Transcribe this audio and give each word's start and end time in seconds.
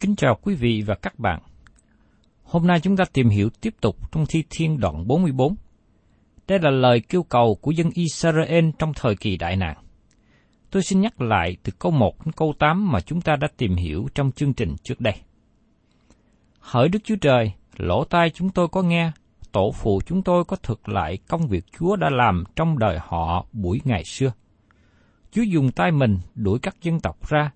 Kính 0.00 0.16
chào 0.16 0.38
quý 0.42 0.54
vị 0.54 0.82
và 0.86 0.94
các 0.94 1.18
bạn. 1.18 1.40
Hôm 2.42 2.66
nay 2.66 2.80
chúng 2.80 2.96
ta 2.96 3.04
tìm 3.12 3.28
hiểu 3.28 3.50
tiếp 3.60 3.74
tục 3.80 4.12
trong 4.12 4.26
Thi 4.28 4.44
Thiên 4.50 4.80
đoạn 4.80 5.06
44. 5.06 5.54
Đây 6.48 6.58
là 6.58 6.70
lời 6.70 7.00
kêu 7.08 7.22
cầu 7.22 7.58
của 7.60 7.70
dân 7.70 7.90
Israel 7.94 8.70
trong 8.78 8.92
thời 8.94 9.16
kỳ 9.16 9.36
đại 9.36 9.56
nạn. 9.56 9.76
Tôi 10.70 10.82
xin 10.82 11.00
nhắc 11.00 11.20
lại 11.20 11.56
từ 11.62 11.72
câu 11.78 11.92
1 11.92 12.26
đến 12.26 12.32
câu 12.32 12.54
8 12.58 12.92
mà 12.92 13.00
chúng 13.00 13.20
ta 13.20 13.36
đã 13.36 13.48
tìm 13.56 13.76
hiểu 13.76 14.08
trong 14.14 14.32
chương 14.32 14.52
trình 14.52 14.76
trước 14.82 15.00
đây. 15.00 15.14
Hỡi 16.60 16.88
Đức 16.88 16.98
Chúa 17.04 17.16
Trời, 17.16 17.52
lỗ 17.76 18.04
tai 18.04 18.30
chúng 18.30 18.50
tôi 18.50 18.68
có 18.68 18.82
nghe, 18.82 19.10
tổ 19.52 19.72
phụ 19.74 20.00
chúng 20.06 20.22
tôi 20.22 20.44
có 20.44 20.56
thực 20.56 20.88
lại 20.88 21.18
công 21.28 21.48
việc 21.48 21.64
Chúa 21.78 21.96
đã 21.96 22.10
làm 22.10 22.44
trong 22.56 22.78
đời 22.78 22.98
họ 23.02 23.46
buổi 23.52 23.80
ngày 23.84 24.04
xưa. 24.04 24.32
Chúa 25.32 25.42
dùng 25.42 25.72
tay 25.72 25.92
mình 25.92 26.18
đuổi 26.34 26.58
các 26.62 26.76
dân 26.82 27.00
tộc 27.00 27.28
ra, 27.28 27.50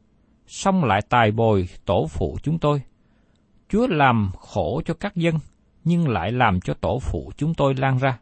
xong 0.47 0.85
lại 0.85 1.01
tài 1.09 1.31
bồi 1.31 1.69
tổ 1.85 2.07
phụ 2.11 2.37
chúng 2.43 2.59
tôi. 2.59 2.83
Chúa 3.69 3.87
làm 3.87 4.31
khổ 4.39 4.83
cho 4.85 4.95
các 4.95 5.17
dân, 5.17 5.35
nhưng 5.85 6.09
lại 6.09 6.33
làm 6.33 6.61
cho 6.61 6.75
tổ 6.75 6.99
phụ 6.99 7.33
chúng 7.37 7.55
tôi 7.55 7.75
lan 7.75 7.99
ra. 7.99 8.19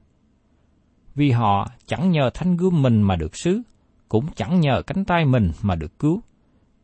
Vì 1.14 1.30
họ 1.30 1.68
chẳng 1.86 2.10
nhờ 2.10 2.30
thanh 2.34 2.56
gươm 2.56 2.82
mình 2.82 3.02
mà 3.02 3.16
được 3.16 3.36
xứ, 3.36 3.62
cũng 4.08 4.26
chẳng 4.34 4.60
nhờ 4.60 4.82
cánh 4.86 5.04
tay 5.04 5.24
mình 5.24 5.50
mà 5.62 5.74
được 5.74 5.98
cứu. 5.98 6.20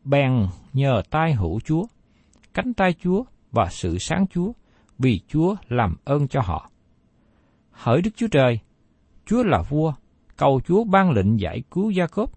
Bèn 0.04 0.46
nhờ 0.72 1.02
tay 1.10 1.34
hữu 1.34 1.60
Chúa, 1.60 1.84
cánh 2.54 2.74
tay 2.74 2.94
Chúa 3.02 3.24
và 3.52 3.66
sự 3.70 3.98
sáng 3.98 4.26
Chúa, 4.26 4.52
vì 4.98 5.20
Chúa 5.28 5.56
làm 5.68 5.96
ơn 6.04 6.28
cho 6.28 6.40
họ. 6.40 6.70
Hỡi 7.70 8.02
Đức 8.02 8.10
Chúa 8.16 8.28
Trời, 8.28 8.58
Chúa 9.26 9.42
là 9.42 9.62
vua, 9.68 9.92
cầu 10.36 10.60
Chúa 10.66 10.84
ban 10.84 11.10
lệnh 11.10 11.40
giải 11.40 11.62
cứu 11.70 11.90
Gia 11.90 12.06
Cốp. 12.06 12.30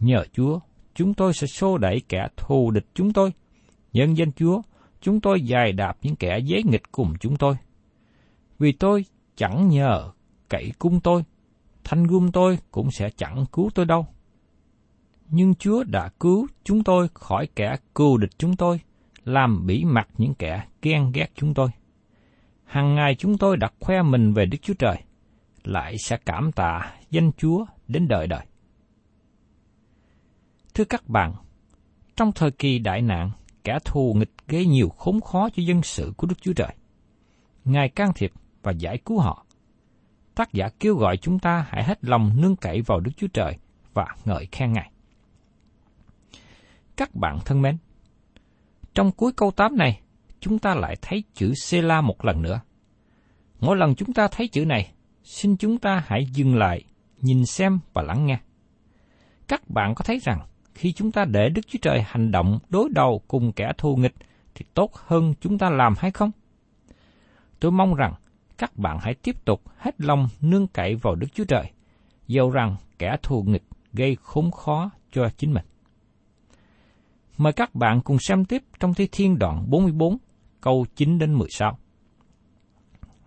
Nhờ 0.00 0.24
Chúa, 0.32 0.58
chúng 0.94 1.14
tôi 1.14 1.32
sẽ 1.34 1.46
xô 1.46 1.78
đẩy 1.78 2.00
kẻ 2.08 2.28
thù 2.36 2.70
địch 2.70 2.86
chúng 2.94 3.12
tôi. 3.12 3.32
Nhân 3.92 4.16
danh 4.16 4.32
Chúa, 4.32 4.62
chúng 5.00 5.20
tôi 5.20 5.40
dài 5.40 5.72
đạp 5.72 5.96
những 6.02 6.16
kẻ 6.16 6.38
dế 6.48 6.62
nghịch 6.64 6.92
cùng 6.92 7.14
chúng 7.20 7.36
tôi. 7.36 7.54
Vì 8.58 8.72
tôi 8.72 9.04
chẳng 9.36 9.68
nhờ 9.68 10.10
cậy 10.48 10.72
cung 10.78 11.00
tôi, 11.00 11.22
thanh 11.84 12.04
gươm 12.04 12.32
tôi 12.32 12.58
cũng 12.70 12.90
sẽ 12.90 13.10
chẳng 13.16 13.44
cứu 13.52 13.70
tôi 13.74 13.86
đâu. 13.86 14.06
Nhưng 15.28 15.54
Chúa 15.54 15.84
đã 15.84 16.08
cứu 16.20 16.46
chúng 16.64 16.84
tôi 16.84 17.08
khỏi 17.14 17.48
kẻ 17.56 17.76
cừu 17.94 18.16
địch 18.16 18.38
chúng 18.38 18.56
tôi, 18.56 18.80
làm 19.24 19.66
bỉ 19.66 19.84
mặt 19.84 20.08
những 20.18 20.34
kẻ 20.34 20.64
ghen 20.82 21.10
ghét 21.14 21.30
chúng 21.34 21.54
tôi. 21.54 21.68
Hằng 22.64 22.94
ngày 22.94 23.14
chúng 23.14 23.38
tôi 23.38 23.56
đặt 23.56 23.74
khoe 23.80 24.02
mình 24.02 24.32
về 24.32 24.46
Đức 24.46 24.58
Chúa 24.62 24.74
Trời, 24.78 24.96
lại 25.64 25.96
sẽ 25.98 26.16
cảm 26.26 26.52
tạ 26.52 26.94
danh 27.10 27.30
Chúa 27.36 27.64
đến 27.88 28.08
đời 28.08 28.26
đời. 28.26 28.46
Thưa 30.74 30.84
các 30.84 31.08
bạn, 31.08 31.34
trong 32.16 32.32
thời 32.32 32.50
kỳ 32.50 32.78
đại 32.78 33.02
nạn, 33.02 33.30
kẻ 33.64 33.78
thù 33.84 34.14
nghịch 34.14 34.32
gây 34.48 34.66
nhiều 34.66 34.88
khốn 34.88 35.20
khó 35.20 35.48
cho 35.50 35.62
dân 35.62 35.82
sự 35.82 36.12
của 36.16 36.26
Đức 36.26 36.42
Chúa 36.42 36.52
Trời. 36.52 36.74
Ngài 37.64 37.88
can 37.88 38.12
thiệp 38.14 38.32
và 38.62 38.72
giải 38.72 38.98
cứu 38.98 39.18
họ. 39.18 39.46
Tác 40.34 40.52
giả 40.52 40.68
kêu 40.80 40.94
gọi 40.94 41.16
chúng 41.16 41.38
ta 41.38 41.66
hãy 41.68 41.84
hết 41.84 42.04
lòng 42.04 42.30
nương 42.36 42.56
cậy 42.56 42.82
vào 42.82 43.00
Đức 43.00 43.10
Chúa 43.16 43.26
Trời 43.26 43.58
và 43.94 44.06
ngợi 44.24 44.48
khen 44.52 44.72
Ngài. 44.72 44.90
Các 46.96 47.14
bạn 47.14 47.38
thân 47.44 47.62
mến, 47.62 47.76
trong 48.94 49.12
cuối 49.12 49.32
câu 49.32 49.50
8 49.50 49.76
này, 49.76 50.00
chúng 50.40 50.58
ta 50.58 50.74
lại 50.74 50.96
thấy 51.02 51.24
chữ 51.34 51.54
Sela 51.54 52.00
một 52.00 52.24
lần 52.24 52.42
nữa. 52.42 52.60
Mỗi 53.60 53.76
lần 53.76 53.94
chúng 53.94 54.12
ta 54.12 54.28
thấy 54.28 54.48
chữ 54.48 54.64
này, 54.64 54.92
xin 55.22 55.56
chúng 55.56 55.78
ta 55.78 56.04
hãy 56.06 56.26
dừng 56.32 56.56
lại, 56.56 56.84
nhìn 57.20 57.46
xem 57.46 57.78
và 57.92 58.02
lắng 58.02 58.26
nghe. 58.26 58.38
Các 59.48 59.70
bạn 59.70 59.94
có 59.94 60.04
thấy 60.04 60.18
rằng, 60.18 60.46
khi 60.74 60.92
chúng 60.92 61.12
ta 61.12 61.24
để 61.24 61.48
Đức 61.48 61.62
Chúa 61.66 61.78
Trời 61.82 62.02
hành 62.06 62.30
động 62.30 62.58
đối 62.68 62.88
đầu 62.90 63.22
cùng 63.28 63.52
kẻ 63.52 63.72
thù 63.78 63.96
nghịch 63.96 64.14
thì 64.54 64.64
tốt 64.74 64.94
hơn 64.94 65.34
chúng 65.40 65.58
ta 65.58 65.70
làm 65.70 65.94
hay 65.98 66.10
không? 66.10 66.30
Tôi 67.60 67.72
mong 67.72 67.94
rằng 67.94 68.14
các 68.58 68.76
bạn 68.76 68.98
hãy 69.00 69.14
tiếp 69.14 69.44
tục 69.44 69.62
hết 69.76 70.00
lòng 70.00 70.28
nương 70.40 70.66
cậy 70.66 70.94
vào 70.94 71.14
Đức 71.14 71.26
Chúa 71.34 71.44
Trời, 71.44 71.70
dầu 72.26 72.50
rằng 72.50 72.76
kẻ 72.98 73.16
thù 73.22 73.42
nghịch 73.42 73.64
gây 73.92 74.16
khốn 74.22 74.50
khó 74.50 74.90
cho 75.12 75.28
chính 75.36 75.52
mình. 75.52 75.64
Mời 77.38 77.52
các 77.52 77.74
bạn 77.74 78.00
cùng 78.00 78.18
xem 78.18 78.44
tiếp 78.44 78.62
trong 78.80 78.94
Thi 78.94 79.08
Thiên 79.12 79.38
đoạn 79.38 79.70
44, 79.70 80.16
câu 80.60 80.86
9 80.96 81.18
đến 81.18 81.34
16. 81.34 81.78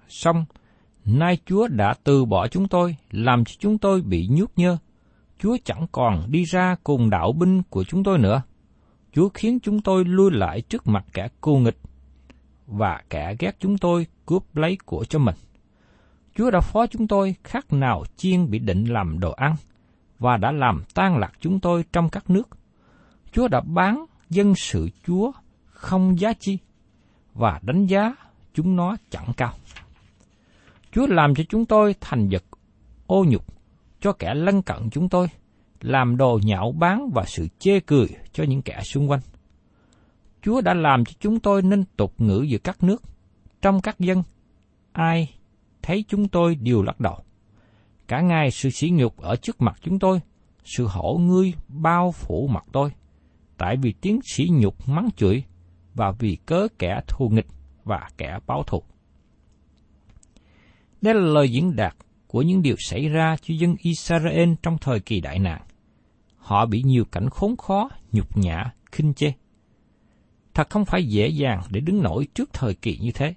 Xong, 0.08 0.46
nay 1.06 1.38
Chúa 1.46 1.68
đã 1.68 1.94
từ 2.04 2.26
bỏ 2.26 2.48
chúng 2.48 2.68
tôi, 2.68 2.96
làm 3.12 3.46
cho 3.46 3.54
chúng 3.60 3.78
tôi 3.78 4.02
bị 4.02 4.28
nhút 4.32 4.52
nhơ. 4.56 4.78
Chúa 5.40 5.58
chẳng 5.64 5.88
còn 5.92 6.24
đi 6.28 6.44
ra 6.44 6.76
cùng 6.84 7.10
đạo 7.10 7.32
binh 7.32 7.62
của 7.70 7.84
chúng 7.84 8.04
tôi 8.04 8.18
nữa. 8.18 8.42
Chúa 9.14 9.30
khiến 9.34 9.60
chúng 9.60 9.82
tôi 9.82 10.06
lui 10.06 10.32
lại 10.32 10.62
trước 10.62 10.88
mặt 10.88 11.06
kẻ 11.14 11.28
cù 11.42 11.58
nghịch, 11.58 11.78
và 12.66 13.02
kẻ 13.10 13.36
ghét 13.40 13.56
chúng 13.60 13.78
tôi 13.78 14.08
cướp 14.26 14.56
lấy 14.56 14.78
của 14.86 15.06
cho 15.06 15.20
mình. 15.20 15.36
Chúa 16.36 16.52
đã 16.52 16.60
phó 16.60 16.88
chúng 16.88 17.08
tôi 17.08 17.36
khác 17.44 17.74
nào 17.74 18.04
chiên 18.16 18.50
bị 18.50 18.60
định 18.60 18.86
làm 18.86 19.20
đồ 19.20 19.32
ăn, 19.32 19.56
và 20.20 20.38
đã 20.38 20.52
làm 20.52 20.84
tan 20.94 21.18
lạc 21.18 21.32
chúng 21.40 21.60
tôi 21.60 21.86
trong 21.94 22.10
các 22.10 22.30
nước. 22.30 22.50
Chúa 23.32 23.48
đã 23.48 23.62
bán 23.62 24.06
dân 24.30 24.56
sự 24.56 24.90
Chúa 25.08 25.32
không 25.66 26.20
giá 26.20 26.34
chi, 26.40 26.58
và 27.34 27.60
đánh 27.64 27.86
giá 27.86 28.16
chúng 28.54 28.76
nó 28.76 28.96
chẳng 29.10 29.34
cao. 29.38 29.54
Chúa 30.92 31.08
làm 31.08 31.36
cho 31.36 31.44
chúng 31.50 31.66
tôi 31.66 31.96
thành 32.02 32.30
vật 32.30 32.44
ô 33.08 33.26
nhục 33.28 33.57
cho 34.00 34.14
kẻ 34.14 34.34
lân 34.34 34.62
cận 34.62 34.90
chúng 34.92 35.10
tôi, 35.10 35.28
làm 35.82 36.18
đồ 36.18 36.40
nhạo 36.44 36.72
báng 36.72 37.10
và 37.14 37.24
sự 37.28 37.48
chê 37.60 37.80
cười 37.80 38.08
cho 38.34 38.44
những 38.44 38.62
kẻ 38.62 38.82
xung 38.84 39.10
quanh. 39.10 39.20
Chúa 40.42 40.62
đã 40.62 40.74
làm 40.74 41.06
cho 41.06 41.14
chúng 41.20 41.40
tôi 41.40 41.62
nên 41.62 41.84
tục 41.98 42.14
ngữ 42.18 42.42
giữa 42.42 42.58
các 42.58 42.84
nước, 42.84 43.02
trong 43.62 43.82
các 43.82 44.00
dân. 44.00 44.24
Ai 44.92 45.30
thấy 45.82 46.06
chúng 46.08 46.28
tôi 46.28 46.56
đều 46.56 46.82
lắc 46.82 47.00
đầu. 47.00 47.18
Cả 48.08 48.22
ngày 48.22 48.52
sự 48.52 48.70
sỉ 48.70 48.90
nhục 48.90 49.18
ở 49.18 49.36
trước 49.36 49.62
mặt 49.62 49.78
chúng 49.82 50.00
tôi, 50.00 50.22
sự 50.64 50.88
hổ 50.88 51.18
ngươi 51.18 51.54
bao 51.68 52.12
phủ 52.12 52.48
mặt 52.48 52.64
tôi, 52.72 52.92
tại 53.58 53.78
vì 53.82 53.94
tiếng 54.02 54.20
sỉ 54.24 54.50
nhục 54.52 54.90
mắng 54.90 55.10
chửi 55.16 55.44
và 55.94 56.12
vì 56.12 56.38
cớ 56.46 56.68
kẻ 56.80 57.02
thù 57.08 57.30
nghịch 57.30 57.48
và 57.84 58.10
kẻ 58.18 58.40
báo 58.48 58.64
thù. 58.64 58.84
Đây 61.02 61.14
là 61.14 61.22
lời 61.22 61.50
diễn 61.52 61.76
đạt 61.76 61.96
của 62.28 62.42
những 62.42 62.62
điều 62.62 62.76
xảy 62.80 63.08
ra 63.08 63.36
cho 63.42 63.54
dân 63.60 63.76
Israel 63.80 64.54
trong 64.64 64.78
thời 64.78 65.00
kỳ 65.00 65.22
đại 65.22 65.40
nạn. 65.40 65.62
Họ 66.38 66.66
bị 66.66 66.84
nhiều 66.84 67.06
cảnh 67.06 67.30
khốn 67.30 67.58
khó, 67.58 67.90
nhục 68.12 68.38
nhã, 68.38 68.72
khinh 68.92 69.14
chê. 69.14 69.32
Thật 70.54 70.70
không 70.70 70.86
phải 70.86 71.04
dễ 71.04 71.28
dàng 71.28 71.62
để 71.70 71.80
đứng 71.80 72.04
nổi 72.04 72.28
trước 72.34 72.50
thời 72.54 72.74
kỳ 72.74 72.98
như 73.02 73.12
thế. 73.12 73.34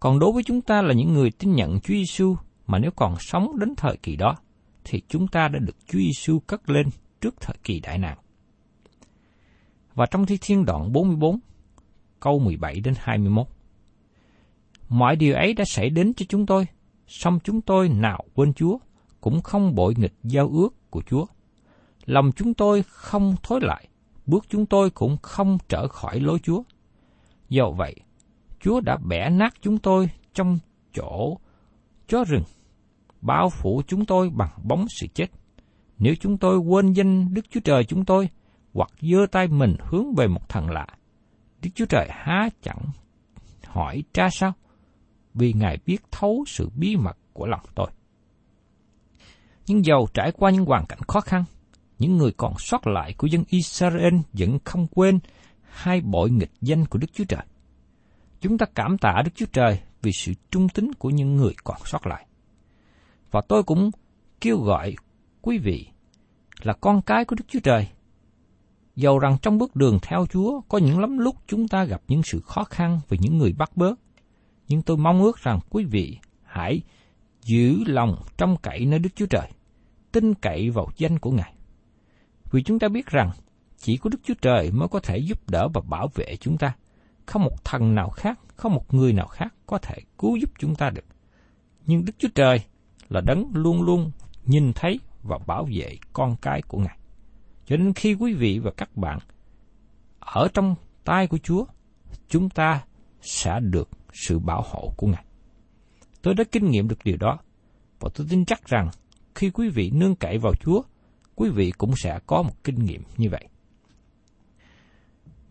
Còn 0.00 0.18
đối 0.18 0.32
với 0.32 0.42
chúng 0.42 0.60
ta 0.60 0.82
là 0.82 0.94
những 0.94 1.12
người 1.12 1.30
tin 1.30 1.54
nhận 1.54 1.80
Chúa 1.80 1.94
Giêsu 1.94 2.36
mà 2.66 2.78
nếu 2.78 2.90
còn 2.90 3.14
sống 3.18 3.58
đến 3.58 3.74
thời 3.76 3.96
kỳ 3.96 4.16
đó, 4.16 4.36
thì 4.84 5.02
chúng 5.08 5.28
ta 5.28 5.48
đã 5.48 5.58
được 5.58 5.76
Chúa 5.86 5.98
Giêsu 5.98 6.38
cất 6.38 6.70
lên 6.70 6.86
trước 7.20 7.34
thời 7.40 7.56
kỳ 7.64 7.80
đại 7.80 7.98
nạn. 7.98 8.18
Và 9.94 10.06
trong 10.06 10.26
Thi 10.26 10.38
Thiên 10.40 10.64
đoạn 10.64 10.92
44, 10.92 11.38
câu 12.20 12.38
17 12.38 12.80
đến 12.80 12.94
21. 12.98 13.46
Mọi 14.88 15.16
điều 15.16 15.34
ấy 15.34 15.54
đã 15.54 15.64
xảy 15.64 15.90
đến 15.90 16.14
cho 16.14 16.26
chúng 16.28 16.46
tôi, 16.46 16.66
song 17.10 17.38
chúng 17.44 17.60
tôi 17.60 17.88
nào 17.88 18.24
quên 18.34 18.52
Chúa, 18.52 18.78
cũng 19.20 19.42
không 19.42 19.74
bội 19.74 19.94
nghịch 19.96 20.14
giao 20.22 20.48
ước 20.48 20.90
của 20.90 21.02
Chúa. 21.06 21.26
Lòng 22.04 22.30
chúng 22.36 22.54
tôi 22.54 22.82
không 22.82 23.34
thối 23.42 23.60
lại, 23.62 23.88
bước 24.26 24.44
chúng 24.48 24.66
tôi 24.66 24.90
cũng 24.90 25.16
không 25.22 25.58
trở 25.68 25.88
khỏi 25.88 26.20
lối 26.20 26.38
Chúa. 26.38 26.62
Do 27.48 27.70
vậy, 27.70 27.94
Chúa 28.60 28.80
đã 28.80 28.96
bẻ 29.08 29.30
nát 29.30 29.54
chúng 29.60 29.78
tôi 29.78 30.10
trong 30.34 30.58
chỗ 30.94 31.38
chó 32.08 32.24
rừng, 32.24 32.44
bao 33.20 33.50
phủ 33.50 33.82
chúng 33.86 34.04
tôi 34.04 34.30
bằng 34.30 34.50
bóng 34.64 34.86
sự 35.00 35.06
chết. 35.14 35.26
Nếu 35.98 36.14
chúng 36.20 36.38
tôi 36.38 36.58
quên 36.58 36.92
danh 36.92 37.34
Đức 37.34 37.50
Chúa 37.50 37.60
Trời 37.60 37.84
chúng 37.84 38.04
tôi, 38.04 38.28
hoặc 38.74 38.90
giơ 39.00 39.26
tay 39.32 39.48
mình 39.48 39.76
hướng 39.80 40.14
về 40.14 40.26
một 40.26 40.48
thần 40.48 40.70
lạ, 40.70 40.86
Đức 41.62 41.70
Chúa 41.74 41.86
Trời 41.86 42.08
há 42.10 42.48
chẳng 42.62 42.82
hỏi 43.66 44.02
tra 44.12 44.28
sao? 44.32 44.52
Vì 45.34 45.52
Ngài 45.52 45.78
biết 45.86 46.02
thấu 46.10 46.44
sự 46.46 46.68
bí 46.74 46.96
mật 46.96 47.16
của 47.32 47.46
lòng 47.46 47.64
tôi. 47.74 47.90
Nhưng 49.66 49.84
dầu 49.84 50.08
trải 50.14 50.32
qua 50.32 50.50
những 50.50 50.64
hoàn 50.64 50.86
cảnh 50.86 50.98
khó 51.08 51.20
khăn, 51.20 51.44
những 51.98 52.16
người 52.16 52.32
còn 52.36 52.54
sót 52.58 52.86
lại 52.86 53.14
của 53.18 53.26
dân 53.26 53.44
Israel 53.48 54.14
vẫn 54.32 54.58
không 54.64 54.86
quên 54.86 55.18
hai 55.62 56.00
bội 56.00 56.30
nghịch 56.30 56.52
danh 56.60 56.86
của 56.86 56.98
Đức 56.98 57.12
Chúa 57.12 57.24
Trời. 57.24 57.44
Chúng 58.40 58.58
ta 58.58 58.66
cảm 58.74 58.98
tạ 58.98 59.22
Đức 59.24 59.30
Chúa 59.34 59.46
Trời 59.52 59.80
vì 60.02 60.12
sự 60.12 60.32
trung 60.50 60.68
tín 60.68 60.92
của 60.98 61.10
những 61.10 61.36
người 61.36 61.54
còn 61.64 61.76
sót 61.84 62.06
lại. 62.06 62.26
Và 63.30 63.40
tôi 63.48 63.62
cũng 63.62 63.90
kêu 64.40 64.58
gọi 64.58 64.94
quý 65.42 65.58
vị 65.58 65.86
là 66.62 66.72
con 66.80 67.02
cái 67.02 67.24
của 67.24 67.36
Đức 67.36 67.44
Chúa 67.48 67.60
Trời. 67.60 67.88
Dầu 68.96 69.18
rằng 69.18 69.36
trong 69.42 69.58
bước 69.58 69.76
đường 69.76 69.98
theo 70.02 70.26
Chúa 70.26 70.60
có 70.68 70.78
những 70.78 71.00
lắm 71.00 71.18
lúc 71.18 71.36
chúng 71.46 71.68
ta 71.68 71.84
gặp 71.84 72.02
những 72.08 72.22
sự 72.22 72.40
khó 72.40 72.64
khăn 72.64 73.00
về 73.08 73.18
những 73.20 73.38
người 73.38 73.52
bắt 73.52 73.76
bớ, 73.76 73.94
nhưng 74.70 74.82
tôi 74.82 74.96
mong 74.96 75.22
ước 75.22 75.38
rằng 75.38 75.60
quý 75.70 75.84
vị 75.84 76.18
hãy 76.42 76.80
giữ 77.42 77.84
lòng 77.86 78.16
trong 78.36 78.56
cậy 78.56 78.86
nơi 78.86 78.98
Đức 78.98 79.10
Chúa 79.14 79.26
Trời, 79.26 79.50
tin 80.12 80.34
cậy 80.34 80.70
vào 80.70 80.88
danh 80.96 81.18
của 81.18 81.30
Ngài. 81.30 81.54
Vì 82.50 82.62
chúng 82.62 82.78
ta 82.78 82.88
biết 82.88 83.06
rằng 83.06 83.30
chỉ 83.76 83.96
có 83.96 84.10
Đức 84.10 84.18
Chúa 84.24 84.34
Trời 84.42 84.70
mới 84.70 84.88
có 84.88 85.00
thể 85.00 85.18
giúp 85.18 85.50
đỡ 85.50 85.68
và 85.68 85.80
bảo 85.88 86.08
vệ 86.14 86.36
chúng 86.40 86.58
ta. 86.58 86.74
Không 87.26 87.42
một 87.42 87.64
thần 87.64 87.94
nào 87.94 88.10
khác, 88.10 88.38
không 88.56 88.74
một 88.74 88.94
người 88.94 89.12
nào 89.12 89.26
khác 89.26 89.54
có 89.66 89.78
thể 89.78 89.98
cứu 90.18 90.36
giúp 90.36 90.50
chúng 90.58 90.74
ta 90.74 90.90
được. 90.90 91.04
Nhưng 91.86 92.04
Đức 92.04 92.12
Chúa 92.18 92.28
Trời 92.34 92.60
là 93.08 93.20
đấng 93.20 93.50
luôn 93.52 93.82
luôn 93.82 94.10
nhìn 94.46 94.72
thấy 94.72 95.00
và 95.22 95.38
bảo 95.46 95.68
vệ 95.74 95.98
con 96.12 96.36
cái 96.42 96.62
của 96.62 96.78
Ngài. 96.78 96.98
Cho 97.66 97.76
nên 97.76 97.92
khi 97.92 98.14
quý 98.14 98.34
vị 98.34 98.58
và 98.58 98.70
các 98.76 98.96
bạn 98.96 99.18
ở 100.20 100.48
trong 100.54 100.74
tay 101.04 101.26
của 101.26 101.38
Chúa, 101.38 101.64
chúng 102.28 102.50
ta 102.50 102.84
sẽ 103.20 103.60
được 103.60 103.88
sự 104.12 104.38
bảo 104.38 104.62
hộ 104.66 104.92
của 104.96 105.06
Ngài. 105.06 105.24
Tôi 106.22 106.34
đã 106.34 106.44
kinh 106.52 106.70
nghiệm 106.70 106.88
được 106.88 106.98
điều 107.04 107.16
đó, 107.16 107.38
và 108.00 108.10
tôi 108.14 108.26
tin 108.30 108.44
chắc 108.44 108.66
rằng 108.66 108.88
khi 109.34 109.50
quý 109.50 109.68
vị 109.68 109.90
nương 109.90 110.16
cậy 110.16 110.38
vào 110.38 110.54
Chúa, 110.54 110.82
quý 111.34 111.50
vị 111.50 111.72
cũng 111.78 111.96
sẽ 111.96 112.18
có 112.26 112.42
một 112.42 112.64
kinh 112.64 112.84
nghiệm 112.84 113.02
như 113.16 113.28
vậy. 113.30 113.48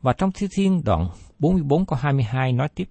Và 0.02 0.14
trong 0.14 0.32
Thi 0.32 0.48
Thiên 0.52 0.82
đoạn 0.86 1.10
44 1.40 1.86
câu 1.86 2.00
22 2.02 2.54
nói 2.54 2.70
tiếp. 2.76 2.88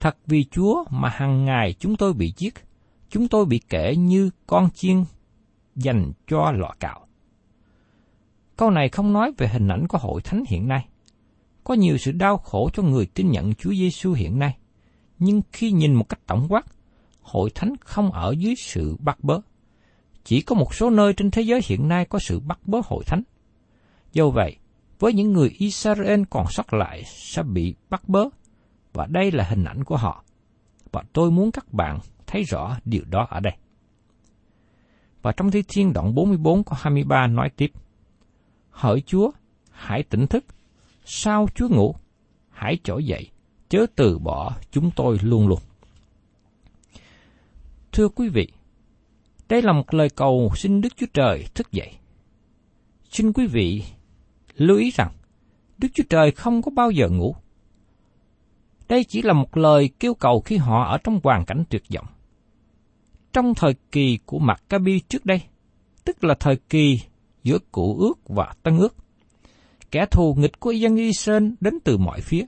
Thật 0.00 0.16
vì 0.26 0.44
Chúa 0.44 0.84
mà 0.90 1.08
hàng 1.08 1.44
ngày 1.44 1.74
chúng 1.78 1.96
tôi 1.96 2.12
bị 2.12 2.32
giết, 2.36 2.54
chúng 3.08 3.28
tôi 3.28 3.44
bị 3.44 3.60
kể 3.68 3.96
như 3.96 4.30
con 4.46 4.70
chiên 4.70 5.04
dành 5.74 6.12
cho 6.26 6.52
lọ 6.52 6.74
cạo. 6.80 7.06
Câu 8.56 8.70
này 8.70 8.88
không 8.88 9.12
nói 9.12 9.32
về 9.38 9.48
hình 9.48 9.68
ảnh 9.68 9.86
của 9.88 9.98
hội 9.98 10.20
thánh 10.22 10.44
hiện 10.48 10.68
nay. 10.68 10.88
Có 11.66 11.74
nhiều 11.74 11.98
sự 11.98 12.12
đau 12.12 12.38
khổ 12.38 12.70
cho 12.72 12.82
người 12.82 13.06
tin 13.06 13.30
nhận 13.30 13.54
Chúa 13.54 13.70
Giêsu 13.74 14.12
hiện 14.12 14.38
nay, 14.38 14.56
nhưng 15.18 15.42
khi 15.52 15.70
nhìn 15.70 15.94
một 15.94 16.08
cách 16.08 16.20
tổng 16.26 16.46
quát, 16.48 16.62
hội 17.22 17.50
thánh 17.54 17.74
không 17.80 18.12
ở 18.12 18.34
dưới 18.38 18.54
sự 18.56 18.96
bắt 19.00 19.24
bớ. 19.24 19.40
Chỉ 20.24 20.40
có 20.40 20.54
một 20.54 20.74
số 20.74 20.90
nơi 20.90 21.12
trên 21.12 21.30
thế 21.30 21.42
giới 21.42 21.60
hiện 21.64 21.88
nay 21.88 22.04
có 22.04 22.18
sự 22.18 22.40
bắt 22.40 22.58
bớ 22.64 22.78
hội 22.84 23.04
thánh. 23.04 23.22
Do 24.12 24.28
vậy, 24.28 24.56
với 24.98 25.12
những 25.12 25.32
người 25.32 25.48
Israel 25.58 26.22
còn 26.30 26.46
sót 26.50 26.74
lại 26.74 27.02
sẽ 27.06 27.42
bị 27.42 27.74
bắt 27.90 28.08
bớ, 28.08 28.24
và 28.92 29.06
đây 29.06 29.32
là 29.32 29.44
hình 29.44 29.64
ảnh 29.64 29.84
của 29.84 29.96
họ. 29.96 30.24
Và 30.92 31.02
tôi 31.12 31.30
muốn 31.30 31.50
các 31.50 31.72
bạn 31.72 31.98
thấy 32.26 32.42
rõ 32.42 32.76
điều 32.84 33.02
đó 33.10 33.26
ở 33.30 33.40
đây. 33.40 33.54
Và 35.22 35.32
trong 35.32 35.50
Thi 35.50 35.62
Thiên 35.68 35.92
đoạn 35.92 36.14
44 36.14 36.64
có 36.64 36.76
23 36.80 37.26
nói 37.26 37.50
tiếp, 37.56 37.72
Hỡi 38.70 39.00
Chúa, 39.06 39.30
hãy 39.70 40.02
tỉnh 40.02 40.26
thức, 40.26 40.44
sao 41.06 41.48
Chúa 41.54 41.68
ngủ? 41.68 41.94
Hãy 42.50 42.78
trỗi 42.84 43.04
dậy, 43.04 43.30
chớ 43.68 43.86
từ 43.96 44.18
bỏ 44.18 44.56
chúng 44.70 44.90
tôi 44.96 45.18
luôn 45.22 45.48
luôn. 45.48 45.58
Thưa 47.92 48.08
quý 48.08 48.28
vị, 48.28 48.48
đây 49.48 49.62
là 49.62 49.72
một 49.72 49.94
lời 49.94 50.08
cầu 50.10 50.50
xin 50.56 50.80
Đức 50.80 50.96
Chúa 50.96 51.06
Trời 51.14 51.44
thức 51.54 51.72
dậy. 51.72 51.92
Xin 53.10 53.32
quý 53.32 53.46
vị 53.46 53.82
lưu 54.54 54.78
ý 54.78 54.90
rằng 54.90 55.12
Đức 55.78 55.88
Chúa 55.94 56.04
Trời 56.08 56.30
không 56.30 56.62
có 56.62 56.70
bao 56.70 56.90
giờ 56.90 57.08
ngủ. 57.08 57.36
Đây 58.88 59.04
chỉ 59.04 59.22
là 59.22 59.32
một 59.32 59.56
lời 59.56 59.90
kêu 60.00 60.14
cầu 60.14 60.40
khi 60.40 60.56
họ 60.56 60.84
ở 60.84 60.98
trong 61.04 61.20
hoàn 61.24 61.44
cảnh 61.44 61.64
tuyệt 61.70 61.82
vọng. 61.94 62.06
Trong 63.32 63.54
thời 63.54 63.74
kỳ 63.92 64.18
của 64.26 64.38
Maccabi 64.38 65.00
trước 65.00 65.26
đây, 65.26 65.42
tức 66.04 66.24
là 66.24 66.34
thời 66.40 66.56
kỳ 66.56 67.00
giữa 67.42 67.58
cụ 67.72 67.96
ước 67.98 68.28
và 68.28 68.54
tân 68.62 68.78
ước, 68.78 68.96
kẻ 69.96 70.06
thù 70.06 70.34
nghịch 70.34 70.60
của 70.60 70.70
dân 70.70 70.96
Israel 70.96 71.48
đến 71.60 71.78
từ 71.84 71.96
mọi 71.98 72.20
phía. 72.20 72.44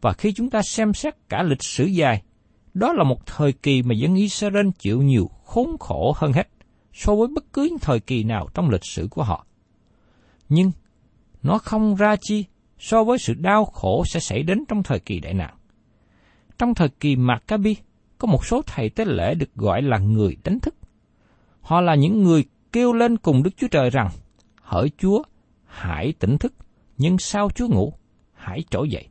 Và 0.00 0.12
khi 0.12 0.32
chúng 0.32 0.50
ta 0.50 0.62
xem 0.62 0.94
xét 0.94 1.14
cả 1.28 1.42
lịch 1.42 1.62
sử 1.62 1.84
dài, 1.84 2.22
đó 2.74 2.92
là 2.92 3.04
một 3.04 3.26
thời 3.26 3.52
kỳ 3.52 3.82
mà 3.82 3.94
dân 3.94 4.14
Israel 4.14 4.68
chịu 4.78 5.02
nhiều 5.02 5.30
khốn 5.44 5.76
khổ 5.80 6.12
hơn 6.16 6.32
hết 6.32 6.48
so 6.92 7.14
với 7.14 7.28
bất 7.28 7.52
cứ 7.52 7.68
thời 7.80 8.00
kỳ 8.00 8.24
nào 8.24 8.48
trong 8.54 8.70
lịch 8.70 8.84
sử 8.84 9.08
của 9.10 9.22
họ. 9.22 9.46
Nhưng 10.48 10.72
nó 11.42 11.58
không 11.58 11.94
ra 11.94 12.16
chi 12.20 12.44
so 12.78 13.04
với 13.04 13.18
sự 13.18 13.34
đau 13.34 13.64
khổ 13.64 14.04
sẽ 14.12 14.20
xảy 14.20 14.42
đến 14.42 14.64
trong 14.68 14.82
thời 14.82 14.98
kỳ 14.98 15.20
đại 15.20 15.34
nạn. 15.34 15.54
Trong 16.58 16.74
thời 16.74 16.88
kỳ 16.88 17.16
Maccabi, 17.16 17.76
có 18.18 18.26
một 18.26 18.46
số 18.46 18.62
thầy 18.66 18.90
tế 18.90 19.04
lễ 19.04 19.34
được 19.34 19.54
gọi 19.54 19.82
là 19.82 19.98
người 19.98 20.36
đánh 20.44 20.60
thức. 20.60 20.74
Họ 21.60 21.80
là 21.80 21.94
những 21.94 22.22
người 22.22 22.44
kêu 22.72 22.92
lên 22.92 23.16
cùng 23.16 23.42
Đức 23.42 23.50
Chúa 23.56 23.68
Trời 23.68 23.90
rằng, 23.90 24.08
hỡi 24.62 24.90
Chúa, 24.98 25.22
hãy 25.70 26.12
tỉnh 26.12 26.38
thức, 26.38 26.54
nhưng 26.98 27.18
sau 27.18 27.50
Chúa 27.50 27.68
ngủ, 27.68 27.92
hãy 28.32 28.64
trỗi 28.70 28.88
dậy. 28.88 29.08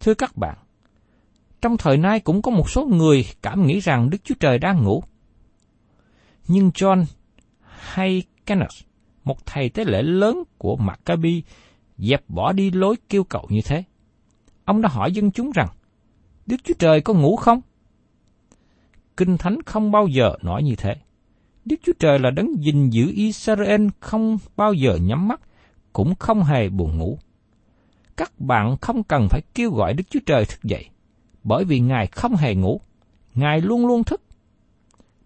Thưa 0.00 0.14
các 0.14 0.36
bạn, 0.36 0.58
trong 1.60 1.76
thời 1.76 1.96
nay 1.96 2.20
cũng 2.20 2.42
có 2.42 2.50
một 2.50 2.70
số 2.70 2.84
người 2.84 3.26
cảm 3.42 3.66
nghĩ 3.66 3.80
rằng 3.80 4.10
Đức 4.10 4.18
Chúa 4.24 4.34
Trời 4.40 4.58
đang 4.58 4.82
ngủ. 4.82 5.02
Nhưng 6.48 6.70
John 6.70 7.04
hay 7.60 8.22
Kenneth, 8.46 8.84
một 9.24 9.46
thầy 9.46 9.68
tế 9.68 9.84
lễ 9.84 10.02
lớn 10.02 10.42
của 10.58 10.76
Maccabi, 10.76 11.42
dẹp 11.98 12.24
bỏ 12.28 12.52
đi 12.52 12.70
lối 12.70 12.96
kêu 13.08 13.24
cầu 13.24 13.46
như 13.48 13.60
thế. 13.64 13.84
Ông 14.64 14.82
đã 14.82 14.88
hỏi 14.88 15.12
dân 15.12 15.30
chúng 15.30 15.50
rằng, 15.50 15.68
Đức 16.46 16.56
Chúa 16.64 16.74
Trời 16.78 17.00
có 17.00 17.14
ngủ 17.14 17.36
không? 17.36 17.60
Kinh 19.16 19.38
Thánh 19.38 19.62
không 19.66 19.90
bao 19.90 20.06
giờ 20.06 20.34
nói 20.42 20.62
như 20.62 20.76
thế. 20.76 20.96
Đức 21.64 21.76
Chúa 21.82 21.92
Trời 21.98 22.18
là 22.18 22.30
đấng 22.30 22.64
gìn 22.64 22.90
giữ 22.90 23.12
Israel 23.14 23.86
không 24.00 24.38
bao 24.56 24.72
giờ 24.72 24.96
nhắm 24.96 25.28
mắt, 25.28 25.40
cũng 25.92 26.14
không 26.14 26.42
hề 26.42 26.68
buồn 26.68 26.98
ngủ. 26.98 27.18
Các 28.16 28.40
bạn 28.40 28.76
không 28.80 29.02
cần 29.02 29.26
phải 29.30 29.40
kêu 29.54 29.70
gọi 29.70 29.94
Đức 29.94 30.04
Chúa 30.10 30.20
Trời 30.26 30.44
thức 30.44 30.64
dậy, 30.64 30.88
bởi 31.44 31.64
vì 31.64 31.80
Ngài 31.80 32.06
không 32.06 32.36
hề 32.36 32.54
ngủ, 32.54 32.80
Ngài 33.34 33.60
luôn 33.60 33.86
luôn 33.86 34.04
thức. 34.04 34.22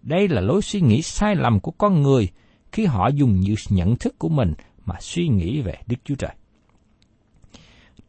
Đây 0.01 0.27
là 0.27 0.41
lối 0.41 0.61
suy 0.61 0.81
nghĩ 0.81 1.01
sai 1.01 1.35
lầm 1.35 1.59
của 1.59 1.71
con 1.71 2.01
người 2.01 2.29
khi 2.71 2.85
họ 2.85 3.07
dùng 3.07 3.39
những 3.39 3.55
nhận 3.69 3.95
thức 3.95 4.19
của 4.19 4.29
mình 4.29 4.53
mà 4.85 4.95
suy 4.99 5.27
nghĩ 5.27 5.61
về 5.61 5.73
Đức 5.87 5.97
Chúa 6.03 6.15
Trời. 6.15 6.35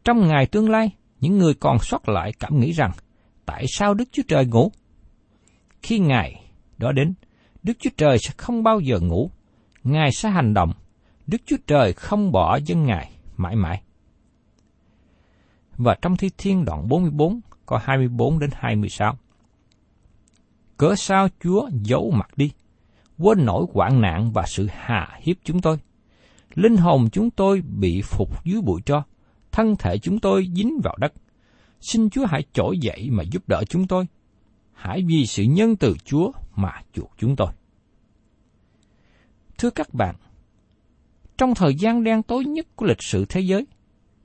Trong 0.03 0.27
ngày 0.27 0.45
tương 0.45 0.69
lai, 0.69 0.91
những 1.19 1.37
người 1.37 1.53
còn 1.53 1.77
sót 1.81 2.09
lại 2.09 2.33
cảm 2.39 2.59
nghĩ 2.59 2.71
rằng, 2.71 2.91
tại 3.45 3.65
sao 3.67 3.93
Đức 3.93 4.09
Chúa 4.11 4.23
Trời 4.27 4.45
ngủ? 4.45 4.71
Khi 5.81 5.99
ngày 5.99 6.41
đó 6.77 6.91
đến, 6.91 7.13
Đức 7.63 7.73
Chúa 7.79 7.89
Trời 7.97 8.17
sẽ 8.19 8.33
không 8.37 8.63
bao 8.63 8.79
giờ 8.79 8.99
ngủ, 8.99 9.31
Ngài 9.83 10.11
sẽ 10.11 10.29
hành 10.29 10.53
động, 10.53 10.73
Đức 11.27 11.41
Chúa 11.45 11.57
Trời 11.67 11.93
không 11.93 12.31
bỏ 12.31 12.59
dân 12.65 12.85
Ngài 12.85 13.11
mãi 13.37 13.55
mãi. 13.55 13.81
Và 15.77 15.95
trong 16.01 16.17
Thi 16.17 16.29
Thiên 16.37 16.65
đoạn 16.65 16.87
44, 16.87 17.41
có 17.65 17.79
24 17.83 18.39
đến 18.39 18.49
26. 18.53 19.17
Cớ 20.77 20.95
sao 20.95 21.27
Chúa 21.43 21.69
giấu 21.83 22.11
mặt 22.11 22.29
đi, 22.35 22.51
quên 23.17 23.45
nỗi 23.45 23.65
hoạn 23.73 24.01
nạn 24.01 24.31
và 24.31 24.43
sự 24.47 24.67
hà 24.71 25.19
hiếp 25.21 25.35
chúng 25.43 25.61
tôi. 25.61 25.77
Linh 26.55 26.77
hồn 26.77 27.09
chúng 27.11 27.31
tôi 27.31 27.61
bị 27.61 28.01
phục 28.01 28.45
dưới 28.45 28.61
bụi 28.61 28.81
tro, 28.85 29.03
thân 29.51 29.75
thể 29.75 29.97
chúng 29.97 30.19
tôi 30.19 30.47
dính 30.55 30.79
vào 30.83 30.95
đất. 30.99 31.13
Xin 31.81 32.09
Chúa 32.09 32.25
hãy 32.25 32.43
trỗi 32.53 32.77
dậy 32.77 33.09
mà 33.11 33.23
giúp 33.23 33.43
đỡ 33.47 33.63
chúng 33.69 33.87
tôi. 33.87 34.07
Hãy 34.73 35.03
vì 35.07 35.25
sự 35.25 35.43
nhân 35.43 35.75
từ 35.75 35.95
Chúa 36.05 36.31
mà 36.61 36.81
chuộc 36.93 37.11
chúng 37.17 37.35
tôi. 37.35 37.47
Thưa 39.57 39.69
các 39.69 39.93
bạn, 39.93 40.15
trong 41.37 41.55
thời 41.55 41.75
gian 41.75 42.03
đen 42.03 42.23
tối 42.23 42.45
nhất 42.45 42.67
của 42.75 42.85
lịch 42.85 43.03
sử 43.03 43.25
thế 43.25 43.41
giới, 43.41 43.67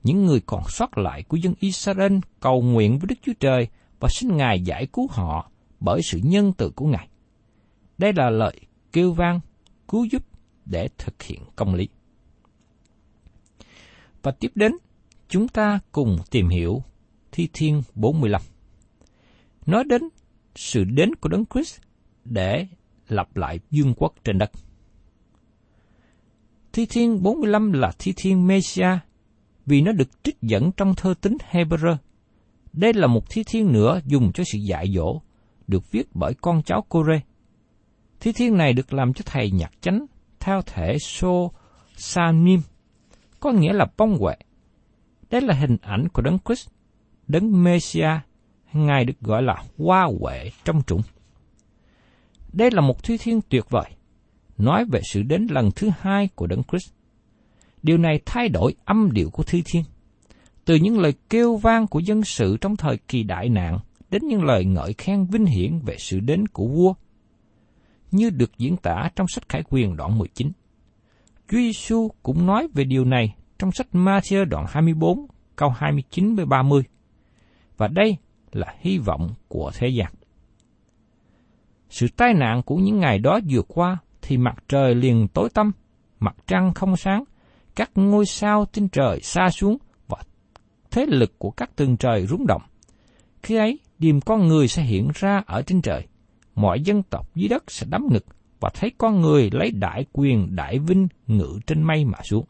những 0.02 0.24
người 0.24 0.40
còn 0.46 0.62
sót 0.68 0.98
lại 0.98 1.22
của 1.22 1.36
dân 1.36 1.54
Israel 1.60 2.18
cầu 2.40 2.62
nguyện 2.62 2.98
với 2.98 3.06
Đức 3.06 3.16
Chúa 3.22 3.32
Trời 3.40 3.68
và 4.00 4.08
xin 4.12 4.36
Ngài 4.36 4.60
giải 4.60 4.86
cứu 4.86 5.08
họ 5.10 5.50
bởi 5.80 6.00
sự 6.02 6.20
nhân 6.22 6.52
từ 6.52 6.70
của 6.70 6.86
Ngài. 6.86 7.08
Đây 7.98 8.12
là 8.12 8.30
lời 8.30 8.60
kêu 8.92 9.12
vang 9.12 9.40
cứu 9.88 10.04
giúp 10.04 10.22
để 10.64 10.88
thực 10.98 11.22
hiện 11.22 11.42
công 11.56 11.74
lý. 11.74 11.88
Và 14.22 14.30
tiếp 14.30 14.52
đến, 14.54 14.72
chúng 15.28 15.48
ta 15.48 15.80
cùng 15.92 16.18
tìm 16.30 16.48
hiểu 16.48 16.82
Thi 17.32 17.48
Thiên 17.52 17.82
45. 17.94 18.42
Nói 19.66 19.84
đến 19.84 20.02
sự 20.54 20.84
đến 20.84 21.14
của 21.14 21.28
Đấng 21.28 21.44
Christ 21.54 21.80
để 22.24 22.66
lập 23.08 23.36
lại 23.36 23.58
dương 23.70 23.94
quốc 23.96 24.14
trên 24.24 24.38
đất. 24.38 24.50
Thi 26.72 26.86
Thiên 26.86 27.22
45 27.22 27.72
là 27.72 27.92
Thi 27.98 28.12
Thiên 28.16 28.46
Mesia, 28.46 28.98
vì 29.66 29.80
nó 29.80 29.92
được 29.92 30.22
trích 30.22 30.42
dẫn 30.42 30.70
trong 30.76 30.94
thơ 30.94 31.14
tính 31.20 31.36
Hebrew. 31.50 31.96
Đây 32.72 32.92
là 32.92 33.06
một 33.06 33.30
thi 33.30 33.44
thiên 33.44 33.72
nữa 33.72 34.00
dùng 34.06 34.32
cho 34.32 34.44
sự 34.52 34.58
dạy 34.58 34.92
dỗ, 34.94 35.20
được 35.66 35.90
viết 35.90 36.08
bởi 36.14 36.34
con 36.40 36.62
cháu 36.62 36.84
Cô-rê. 36.88 37.20
Thi 38.20 38.32
thiên 38.32 38.56
này 38.56 38.72
được 38.72 38.92
làm 38.92 39.12
cho 39.12 39.22
thầy 39.26 39.50
nhạc 39.50 39.72
chánh 39.80 40.06
theo 40.40 40.62
thể 40.66 40.96
So 41.00 41.48
Sanim, 41.96 42.60
có 43.40 43.52
nghĩa 43.52 43.72
là 43.72 43.86
bông 43.96 44.18
huệ. 44.18 44.34
Đây 45.30 45.40
là 45.40 45.54
hình 45.54 45.76
ảnh 45.82 46.08
của 46.08 46.22
Đấng 46.22 46.38
Christ, 46.44 46.68
Đấng 47.26 47.64
Messiah, 47.64 48.20
Ngài 48.72 49.04
được 49.04 49.20
gọi 49.20 49.42
là 49.42 49.64
hoa 49.78 50.08
huệ 50.20 50.50
trong 50.64 50.82
trũng. 50.82 51.00
Đây 52.54 52.70
là 52.70 52.80
một 52.80 53.02
thi 53.02 53.16
thiên 53.18 53.40
tuyệt 53.48 53.70
vời, 53.70 53.90
nói 54.58 54.84
về 54.84 55.00
sự 55.12 55.22
đến 55.22 55.46
lần 55.50 55.70
thứ 55.76 55.90
hai 56.00 56.28
của 56.34 56.46
Đấng 56.46 56.62
Christ. 56.62 56.92
Điều 57.82 57.98
này 57.98 58.20
thay 58.26 58.48
đổi 58.48 58.74
âm 58.84 59.12
điệu 59.12 59.30
của 59.30 59.42
Thi 59.42 59.62
Thiên. 59.66 59.82
Từ 60.64 60.74
những 60.74 60.98
lời 60.98 61.14
kêu 61.30 61.56
vang 61.56 61.86
của 61.86 61.98
dân 61.98 62.24
sự 62.24 62.56
trong 62.60 62.76
thời 62.76 62.96
kỳ 63.08 63.22
đại 63.22 63.48
nạn 63.48 63.78
đến 64.10 64.22
những 64.26 64.44
lời 64.44 64.64
ngợi 64.64 64.92
khen 64.98 65.24
vinh 65.24 65.46
hiển 65.46 65.78
về 65.78 65.96
sự 65.98 66.20
đến 66.20 66.48
của 66.48 66.66
vua, 66.66 66.94
như 68.10 68.30
được 68.30 68.58
diễn 68.58 68.76
tả 68.76 69.10
trong 69.16 69.28
sách 69.28 69.48
Khải 69.48 69.62
Quyền 69.70 69.96
đoạn 69.96 70.18
19. 70.18 70.52
Chúa 71.48 71.56
Giêsu 71.58 72.10
cũng 72.22 72.46
nói 72.46 72.68
về 72.74 72.84
điều 72.84 73.04
này 73.04 73.34
trong 73.58 73.72
sách 73.72 73.86
Matthew 73.92 74.44
đoạn 74.44 74.66
24, 74.68 75.26
câu 75.56 75.70
29 75.70 76.34
với 76.34 76.46
30. 76.46 76.82
Và 77.76 77.88
đây 77.88 78.16
là 78.52 78.74
hy 78.80 78.98
vọng 78.98 79.30
của 79.48 79.70
thế 79.74 79.88
gian. 79.88 80.12
Sự 81.94 82.06
tai 82.16 82.34
nạn 82.34 82.62
của 82.62 82.76
những 82.76 82.98
ngày 82.98 83.18
đó 83.18 83.40
vừa 83.50 83.62
qua 83.62 83.98
thì 84.22 84.36
mặt 84.36 84.56
trời 84.68 84.94
liền 84.94 85.28
tối 85.28 85.48
tăm, 85.54 85.72
mặt 86.20 86.36
trăng 86.46 86.74
không 86.74 86.96
sáng, 86.96 87.24
các 87.76 87.90
ngôi 87.94 88.26
sao 88.26 88.66
trên 88.72 88.88
trời 88.88 89.20
xa 89.20 89.50
xuống 89.50 89.78
và 90.08 90.18
thế 90.90 91.06
lực 91.08 91.38
của 91.38 91.50
các 91.50 91.76
tầng 91.76 91.96
trời 91.96 92.26
rung 92.26 92.46
động. 92.46 92.62
Khi 93.42 93.56
ấy, 93.56 93.78
điềm 93.98 94.20
con 94.20 94.46
người 94.46 94.68
sẽ 94.68 94.82
hiện 94.82 95.08
ra 95.14 95.42
ở 95.46 95.62
trên 95.62 95.82
trời. 95.82 96.06
Mọi 96.54 96.80
dân 96.80 97.02
tộc 97.02 97.34
dưới 97.34 97.48
đất 97.48 97.64
sẽ 97.68 97.86
đắm 97.90 98.06
ngực 98.10 98.24
và 98.60 98.70
thấy 98.74 98.92
con 98.98 99.20
người 99.20 99.50
lấy 99.52 99.70
đại 99.70 100.04
quyền 100.12 100.56
đại 100.56 100.78
vinh 100.78 101.08
ngự 101.26 101.58
trên 101.66 101.82
mây 101.82 102.04
mà 102.04 102.18
xuống. 102.22 102.44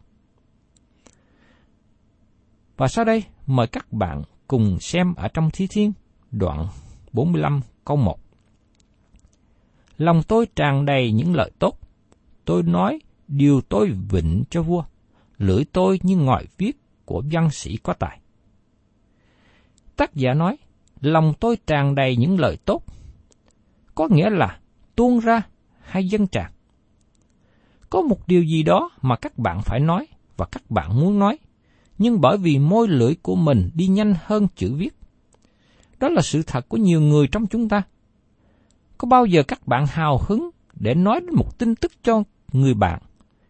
Và 2.76 2.88
sau 2.88 3.04
đây, 3.04 3.24
mời 3.46 3.66
các 3.66 3.92
bạn 3.92 4.22
cùng 4.48 4.78
xem 4.80 5.14
ở 5.14 5.28
trong 5.28 5.50
Thi 5.52 5.66
Thiên, 5.70 5.92
đoạn 6.30 6.66
45 7.12 7.60
câu 7.84 7.96
1. 7.96 8.23
Lòng 9.98 10.22
tôi 10.22 10.46
tràn 10.56 10.84
đầy 10.84 11.12
những 11.12 11.34
lời 11.34 11.50
tốt. 11.58 11.78
Tôi 12.44 12.62
nói 12.62 12.98
điều 13.28 13.60
tôi 13.60 13.90
vịnh 14.10 14.44
cho 14.50 14.62
vua 14.62 14.84
lưỡi 15.38 15.64
tôi 15.64 16.00
như 16.02 16.16
ngòi 16.16 16.46
viết 16.58 16.72
của 17.04 17.22
văn 17.30 17.50
sĩ 17.50 17.76
có 17.76 17.92
tài. 17.92 18.20
Tác 19.96 20.14
giả 20.14 20.34
nói, 20.34 20.56
lòng 21.00 21.32
tôi 21.40 21.56
tràn 21.66 21.94
đầy 21.94 22.16
những 22.16 22.40
lời 22.40 22.56
tốt, 22.64 22.84
có 23.94 24.08
nghĩa 24.10 24.30
là 24.30 24.58
tuôn 24.96 25.18
ra 25.18 25.42
hay 25.80 26.08
dân 26.08 26.26
tràn. 26.26 26.52
Có 27.90 28.02
một 28.02 28.28
điều 28.28 28.42
gì 28.42 28.62
đó 28.62 28.90
mà 29.02 29.16
các 29.16 29.38
bạn 29.38 29.62
phải 29.62 29.80
nói 29.80 30.06
và 30.36 30.46
các 30.46 30.70
bạn 30.70 31.00
muốn 31.00 31.18
nói, 31.18 31.38
nhưng 31.98 32.20
bởi 32.20 32.38
vì 32.38 32.58
môi 32.58 32.88
lưỡi 32.88 33.14
của 33.22 33.36
mình 33.36 33.70
đi 33.74 33.86
nhanh 33.86 34.14
hơn 34.24 34.46
chữ 34.56 34.74
viết. 34.74 34.96
Đó 35.98 36.08
là 36.08 36.22
sự 36.22 36.42
thật 36.46 36.68
của 36.68 36.76
nhiều 36.76 37.00
người 37.00 37.26
trong 37.26 37.46
chúng 37.46 37.68
ta. 37.68 37.82
Có 39.04 39.08
bao 39.08 39.26
giờ 39.26 39.42
các 39.42 39.66
bạn 39.66 39.86
hào 39.86 40.20
hứng 40.26 40.50
để 40.74 40.94
nói 40.94 41.20
đến 41.20 41.30
một 41.34 41.58
tin 41.58 41.74
tức 41.74 41.92
cho 42.02 42.22
người 42.52 42.74
bạn, 42.74 43.02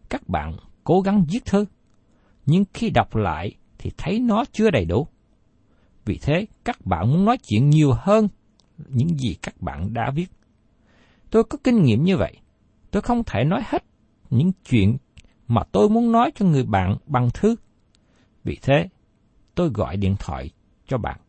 các 0.09 0.29
bạn 0.29 0.55
cố 0.83 1.01
gắng 1.01 1.25
viết 1.29 1.45
thư? 1.45 1.65
nhưng 2.45 2.63
khi 2.73 2.89
đọc 2.89 3.15
lại 3.15 3.55
thì 3.77 3.91
thấy 3.97 4.19
nó 4.19 4.45
chưa 4.51 4.71
đầy 4.71 4.85
đủ. 4.85 5.07
Vì 6.05 6.19
thế, 6.21 6.45
các 6.65 6.85
bạn 6.85 7.11
muốn 7.11 7.25
nói 7.25 7.37
chuyện 7.37 7.69
nhiều 7.69 7.93
hơn 7.97 8.27
những 8.89 9.07
gì 9.07 9.35
các 9.41 9.61
bạn 9.61 9.93
đã 9.93 10.11
viết. 10.15 10.27
Tôi 11.31 11.43
có 11.43 11.57
kinh 11.63 11.83
nghiệm 11.83 12.03
như 12.03 12.17
vậy. 12.17 12.37
Tôi 12.91 13.01
không 13.01 13.23
thể 13.23 13.43
nói 13.43 13.61
hết 13.65 13.83
những 14.29 14.51
chuyện 14.69 14.97
mà 15.47 15.63
tôi 15.71 15.89
muốn 15.89 16.11
nói 16.11 16.31
cho 16.35 16.45
người 16.45 16.63
bạn 16.63 16.97
bằng 17.05 17.29
thư. 17.33 17.55
Vì 18.43 18.57
thế, 18.61 18.89
tôi 19.55 19.69
gọi 19.69 19.97
điện 19.97 20.15
thoại 20.19 20.49
cho 20.87 20.97
bạn. 20.97 21.19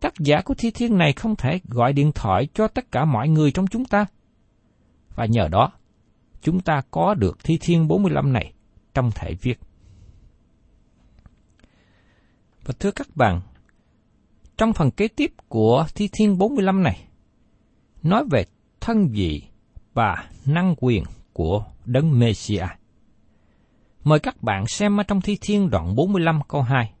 Tác 0.00 0.12
giả 0.18 0.40
của 0.44 0.54
thi 0.54 0.70
thiên 0.70 0.98
này 0.98 1.12
không 1.12 1.36
thể 1.36 1.60
gọi 1.68 1.92
điện 1.92 2.12
thoại 2.14 2.48
cho 2.54 2.68
tất 2.68 2.92
cả 2.92 3.04
mọi 3.04 3.28
người 3.28 3.50
trong 3.50 3.66
chúng 3.66 3.84
ta. 3.84 4.06
Và 5.14 5.26
nhờ 5.26 5.48
đó, 5.48 5.72
chúng 6.42 6.60
ta 6.60 6.82
có 6.90 7.14
được 7.14 7.38
thi 7.44 7.58
thiên 7.60 7.88
45 7.88 8.32
này 8.32 8.52
trong 8.94 9.10
thể 9.14 9.34
viết. 9.34 9.60
Và 12.64 12.74
thưa 12.78 12.90
các 12.90 13.16
bạn, 13.16 13.40
trong 14.56 14.72
phần 14.72 14.90
kế 14.90 15.08
tiếp 15.08 15.32
của 15.48 15.86
Thi 15.94 16.08
Thiên 16.12 16.38
45 16.38 16.82
này, 16.82 17.08
nói 18.02 18.24
về 18.30 18.44
thân 18.80 19.08
vị 19.08 19.42
và 19.94 20.30
năng 20.46 20.74
quyền 20.78 21.04
của 21.32 21.64
Đấng 21.84 22.18
Messiah. 22.18 22.70
Mời 24.04 24.18
các 24.18 24.42
bạn 24.42 24.66
xem 24.66 25.00
ở 25.00 25.02
trong 25.02 25.20
Thi 25.20 25.38
Thiên 25.40 25.70
đoạn 25.70 25.94
45 25.96 26.40
câu 26.48 26.62
2. 26.62 26.92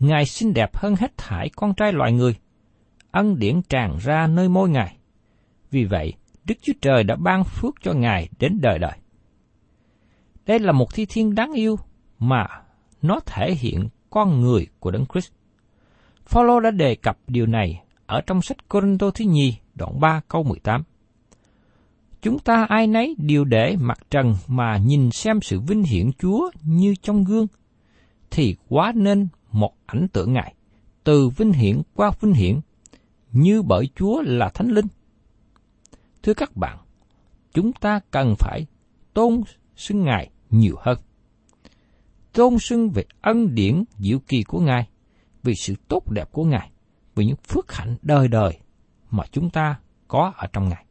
Ngài 0.00 0.26
xinh 0.26 0.54
đẹp 0.54 0.76
hơn 0.76 0.96
hết 0.96 1.16
thải 1.16 1.48
con 1.56 1.74
trai 1.74 1.92
loài 1.92 2.12
người, 2.12 2.36
ân 3.10 3.38
điển 3.38 3.62
tràn 3.62 3.96
ra 4.00 4.26
nơi 4.26 4.48
môi 4.48 4.68
Ngài. 4.68 4.96
Vì 5.70 5.84
vậy, 5.84 6.12
Đức 6.44 6.54
Chúa 6.62 6.72
Trời 6.80 7.04
đã 7.04 7.16
ban 7.16 7.44
phước 7.44 7.74
cho 7.82 7.92
Ngài 7.92 8.28
đến 8.38 8.58
đời 8.62 8.78
đời. 8.78 8.98
Đây 10.46 10.58
là 10.58 10.72
một 10.72 10.94
thi 10.94 11.06
thiên 11.06 11.34
đáng 11.34 11.52
yêu 11.52 11.76
mà 12.18 12.46
nó 13.02 13.20
thể 13.26 13.54
hiện 13.54 13.88
con 14.10 14.40
người 14.40 14.66
của 14.80 14.90
Đấng 14.90 15.06
Christ. 15.06 15.32
Phaolô 16.26 16.60
đã 16.60 16.70
đề 16.70 16.94
cập 16.94 17.18
điều 17.26 17.46
này 17.46 17.82
ở 18.06 18.20
trong 18.26 18.42
sách 18.42 18.68
Corinto 18.68 19.10
thứ 19.10 19.24
nhì 19.24 19.56
đoạn 19.74 20.00
3 20.00 20.20
câu 20.28 20.42
18. 20.42 20.82
Chúng 22.22 22.38
ta 22.38 22.66
ai 22.68 22.86
nấy 22.86 23.16
đều 23.18 23.44
để 23.44 23.76
mặt 23.80 23.98
trần 24.10 24.34
mà 24.48 24.76
nhìn 24.76 25.10
xem 25.10 25.40
sự 25.40 25.60
vinh 25.60 25.82
hiển 25.82 26.10
Chúa 26.18 26.50
như 26.62 26.94
trong 27.02 27.24
gương, 27.24 27.46
thì 28.30 28.56
quá 28.68 28.92
nên 28.94 29.28
một 29.56 29.74
ảnh 29.86 30.06
tượng 30.12 30.32
Ngài, 30.32 30.54
từ 31.04 31.28
vinh 31.28 31.52
hiển 31.52 31.82
qua 31.94 32.10
vinh 32.20 32.32
hiển, 32.32 32.60
như 33.32 33.62
bởi 33.62 33.88
Chúa 33.94 34.22
là 34.22 34.50
Thánh 34.54 34.68
Linh. 34.68 34.86
Thưa 36.22 36.34
các 36.34 36.56
bạn, 36.56 36.78
chúng 37.52 37.72
ta 37.72 38.00
cần 38.10 38.34
phải 38.38 38.66
tôn 39.14 39.40
xưng 39.76 40.04
Ngài 40.04 40.30
nhiều 40.50 40.76
hơn. 40.78 40.98
tôn 42.32 42.58
xưng 42.58 42.90
về 42.90 43.04
ân 43.20 43.54
điển 43.54 43.84
diệu 43.98 44.18
kỳ 44.18 44.42
của 44.42 44.60
Ngài, 44.60 44.88
vì 45.42 45.54
sự 45.54 45.74
tốt 45.88 46.10
đẹp 46.10 46.32
của 46.32 46.44
Ngài, 46.44 46.70
vì 47.14 47.26
những 47.26 47.36
phước 47.36 47.72
hạnh 47.72 47.96
đời 48.02 48.28
đời 48.28 48.58
mà 49.10 49.24
chúng 49.32 49.50
ta 49.50 49.78
có 50.08 50.32
ở 50.36 50.46
trong 50.52 50.68
Ngài. 50.68 50.84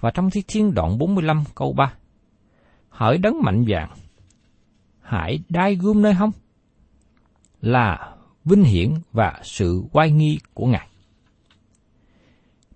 Và 0.00 0.10
trong 0.10 0.30
Thi 0.30 0.42
Thiên 0.48 0.74
đoạn 0.74 0.98
45 0.98 1.44
câu 1.54 1.72
3, 1.72 1.94
Hỡi 2.88 3.18
đấng 3.18 3.42
mạnh 3.42 3.64
dạng, 3.68 3.90
hãy 5.00 5.38
đai 5.48 5.74
gươm 5.74 6.02
nơi 6.02 6.14
hông, 6.14 6.30
là 7.60 8.16
vinh 8.44 8.64
hiển 8.64 8.94
và 9.12 9.40
sự 9.42 9.82
oai 9.92 10.10
nghi 10.10 10.38
của 10.54 10.66
Ngài. 10.66 10.88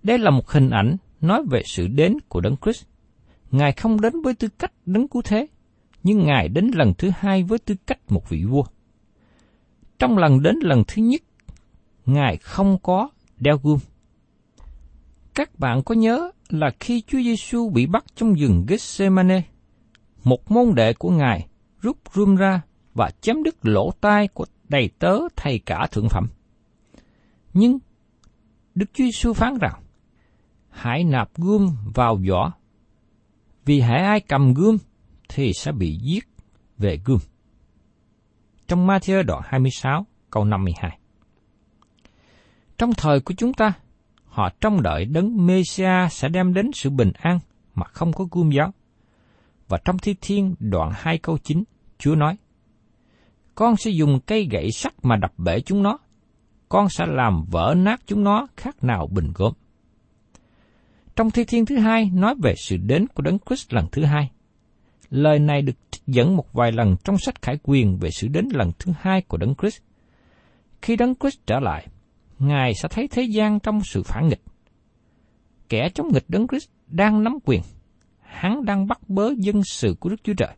Đây 0.03 0.17
là 0.17 0.31
một 0.31 0.49
hình 0.49 0.69
ảnh 0.69 0.97
nói 1.21 1.43
về 1.49 1.61
sự 1.65 1.87
đến 1.87 2.17
của 2.29 2.41
Đấng 2.41 2.55
Christ. 2.63 2.85
Ngài 3.51 3.71
không 3.71 4.01
đến 4.01 4.21
với 4.21 4.33
tư 4.33 4.47
cách 4.59 4.71
đấng 4.85 5.07
cứu 5.07 5.21
thế, 5.21 5.47
nhưng 6.03 6.25
Ngài 6.25 6.47
đến 6.49 6.71
lần 6.73 6.93
thứ 6.93 7.11
hai 7.15 7.43
với 7.43 7.59
tư 7.59 7.75
cách 7.87 7.99
một 8.09 8.29
vị 8.29 8.43
vua. 8.43 8.63
Trong 9.99 10.17
lần 10.17 10.41
đến 10.41 10.55
lần 10.61 10.83
thứ 10.87 11.01
nhất, 11.01 11.21
Ngài 12.05 12.37
không 12.37 12.77
có 12.83 13.09
đeo 13.37 13.57
gươm. 13.63 13.79
Các 15.33 15.59
bạn 15.59 15.83
có 15.83 15.95
nhớ 15.95 16.31
là 16.49 16.71
khi 16.79 17.01
Chúa 17.07 17.19
Giêsu 17.19 17.69
bị 17.69 17.85
bắt 17.85 18.05
trong 18.15 18.33
rừng 18.33 18.65
Gethsemane, 18.67 19.41
một 20.23 20.51
môn 20.51 20.75
đệ 20.75 20.93
của 20.93 21.09
Ngài 21.09 21.47
rút 21.81 21.97
rươm 22.13 22.35
ra 22.35 22.61
và 22.93 23.11
chém 23.21 23.43
đứt 23.43 23.55
lỗ 23.61 23.91
tai 24.01 24.27
của 24.27 24.45
đầy 24.71 24.89
tớ 24.99 25.19
thầy 25.35 25.59
cả 25.59 25.87
thượng 25.91 26.09
phẩm. 26.09 26.27
Nhưng 27.53 27.79
Đức 28.75 28.85
Chúa 28.93 29.03
Giêsu 29.03 29.33
phán 29.33 29.57
rằng, 29.61 29.83
hãy 30.69 31.03
nạp 31.03 31.29
gươm 31.35 31.75
vào 31.95 32.19
vỏ, 32.29 32.53
vì 33.65 33.79
hãy 33.79 34.03
ai 34.03 34.19
cầm 34.19 34.53
gươm 34.53 34.77
thì 35.29 35.53
sẽ 35.53 35.71
bị 35.71 35.99
giết 36.01 36.27
về 36.77 36.99
gươm. 37.05 37.19
Trong 38.67 38.87
Matthew 38.87 39.23
đoạn 39.23 39.41
26 39.45 40.05
câu 40.29 40.45
52 40.45 40.99
Trong 42.77 42.93
thời 42.93 43.19
của 43.19 43.33
chúng 43.37 43.53
ta, 43.53 43.73
họ 44.25 44.49
trông 44.61 44.81
đợi 44.81 45.05
đấng 45.05 45.47
Messiah 45.47 46.11
sẽ 46.11 46.29
đem 46.29 46.53
đến 46.53 46.71
sự 46.73 46.89
bình 46.89 47.11
an 47.13 47.39
mà 47.75 47.85
không 47.85 48.13
có 48.13 48.25
gươm 48.31 48.51
giáo. 48.51 48.73
Và 49.67 49.77
trong 49.85 49.97
Thi 49.97 50.15
Thiên 50.21 50.55
đoạn 50.59 50.91
2 50.95 51.17
câu 51.17 51.37
9, 51.37 51.63
Chúa 51.97 52.15
nói, 52.15 52.37
con 53.55 53.75
sẽ 53.77 53.91
dùng 53.91 54.19
cây 54.19 54.47
gậy 54.51 54.71
sắt 54.71 54.93
mà 55.03 55.15
đập 55.15 55.33
bể 55.37 55.59
chúng 55.59 55.83
nó, 55.83 55.97
con 56.69 56.89
sẽ 56.89 57.05
làm 57.07 57.43
vỡ 57.51 57.73
nát 57.77 58.01
chúng 58.05 58.23
nó 58.23 58.47
khác 58.57 58.83
nào 58.83 59.07
bình 59.11 59.31
gốm. 59.35 59.53
Trong 61.15 61.31
Thi 61.31 61.43
Thiên 61.43 61.65
thứ 61.65 61.77
hai 61.77 62.09
nói 62.13 62.35
về 62.43 62.53
sự 62.57 62.77
đến 62.77 63.07
của 63.07 63.23
Đấng 63.23 63.37
Christ 63.45 63.73
lần 63.73 63.85
thứ 63.91 64.03
hai. 64.03 64.31
Lời 65.09 65.39
này 65.39 65.61
được 65.61 65.73
trích 65.91 66.03
dẫn 66.07 66.35
một 66.35 66.53
vài 66.53 66.71
lần 66.71 66.95
trong 67.03 67.17
sách 67.17 67.41
Khải 67.41 67.57
Quyền 67.63 67.97
về 67.97 68.09
sự 68.11 68.27
đến 68.27 68.47
lần 68.53 68.71
thứ 68.79 68.91
hai 68.99 69.21
của 69.21 69.37
Đấng 69.37 69.55
Christ. 69.55 69.81
Khi 70.81 70.95
Đấng 70.95 71.15
Christ 71.15 71.37
trở 71.45 71.59
lại, 71.59 71.87
Ngài 72.39 72.73
sẽ 72.73 72.87
thấy 72.91 73.07
thế 73.07 73.23
gian 73.23 73.59
trong 73.59 73.81
sự 73.83 74.03
phản 74.03 74.27
nghịch. 74.27 74.41
Kẻ 75.69 75.89
chống 75.93 76.07
nghịch 76.13 76.25
Đấng 76.27 76.47
Christ 76.47 76.69
đang 76.87 77.23
nắm 77.23 77.37
quyền. 77.45 77.61
Hắn 78.19 78.65
đang 78.65 78.87
bắt 78.87 78.99
bớ 79.07 79.29
dân 79.37 79.63
sự 79.63 79.95
của 79.99 80.09
Đức 80.09 80.23
Chúa 80.23 80.33
Trời. 80.37 80.55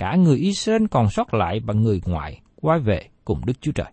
Cả 0.00 0.16
người 0.16 0.36
Israel 0.36 0.86
còn 0.90 1.10
sót 1.10 1.34
lại 1.34 1.60
và 1.60 1.74
người 1.74 2.00
ngoại, 2.06 2.40
quay 2.56 2.80
về 2.80 3.08
cùng 3.24 3.40
Đức 3.46 3.60
Chúa 3.60 3.72
Trời. 3.72 3.92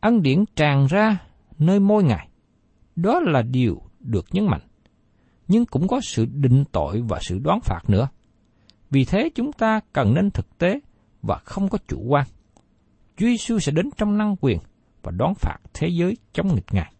Ân 0.00 0.22
điển 0.22 0.44
tràn 0.56 0.86
ra 0.86 1.18
nơi 1.58 1.80
môi 1.80 2.04
Ngài. 2.04 2.28
Đó 2.96 3.20
là 3.20 3.42
điều 3.42 3.82
được 4.00 4.26
nhấn 4.32 4.46
mạnh. 4.46 4.60
Nhưng 5.48 5.66
cũng 5.66 5.88
có 5.88 6.00
sự 6.00 6.26
định 6.32 6.64
tội 6.72 7.02
và 7.08 7.18
sự 7.22 7.38
đoán 7.38 7.60
phạt 7.60 7.80
nữa. 7.88 8.08
Vì 8.90 9.04
thế 9.04 9.30
chúng 9.34 9.52
ta 9.52 9.80
cần 9.92 10.14
nên 10.14 10.30
thực 10.30 10.58
tế 10.58 10.80
và 11.22 11.38
không 11.44 11.68
có 11.68 11.78
chủ 11.88 12.02
quan. 12.08 12.26
Chúa 13.16 13.26
Giêsu 13.26 13.58
sẽ 13.58 13.72
đến 13.72 13.90
trong 13.96 14.18
năng 14.18 14.36
quyền 14.40 14.58
và 15.02 15.10
đoán 15.10 15.34
phạt 15.34 15.58
thế 15.74 15.88
giới 15.88 16.16
chống 16.32 16.54
nghịch 16.54 16.72
Ngài. 16.72 16.92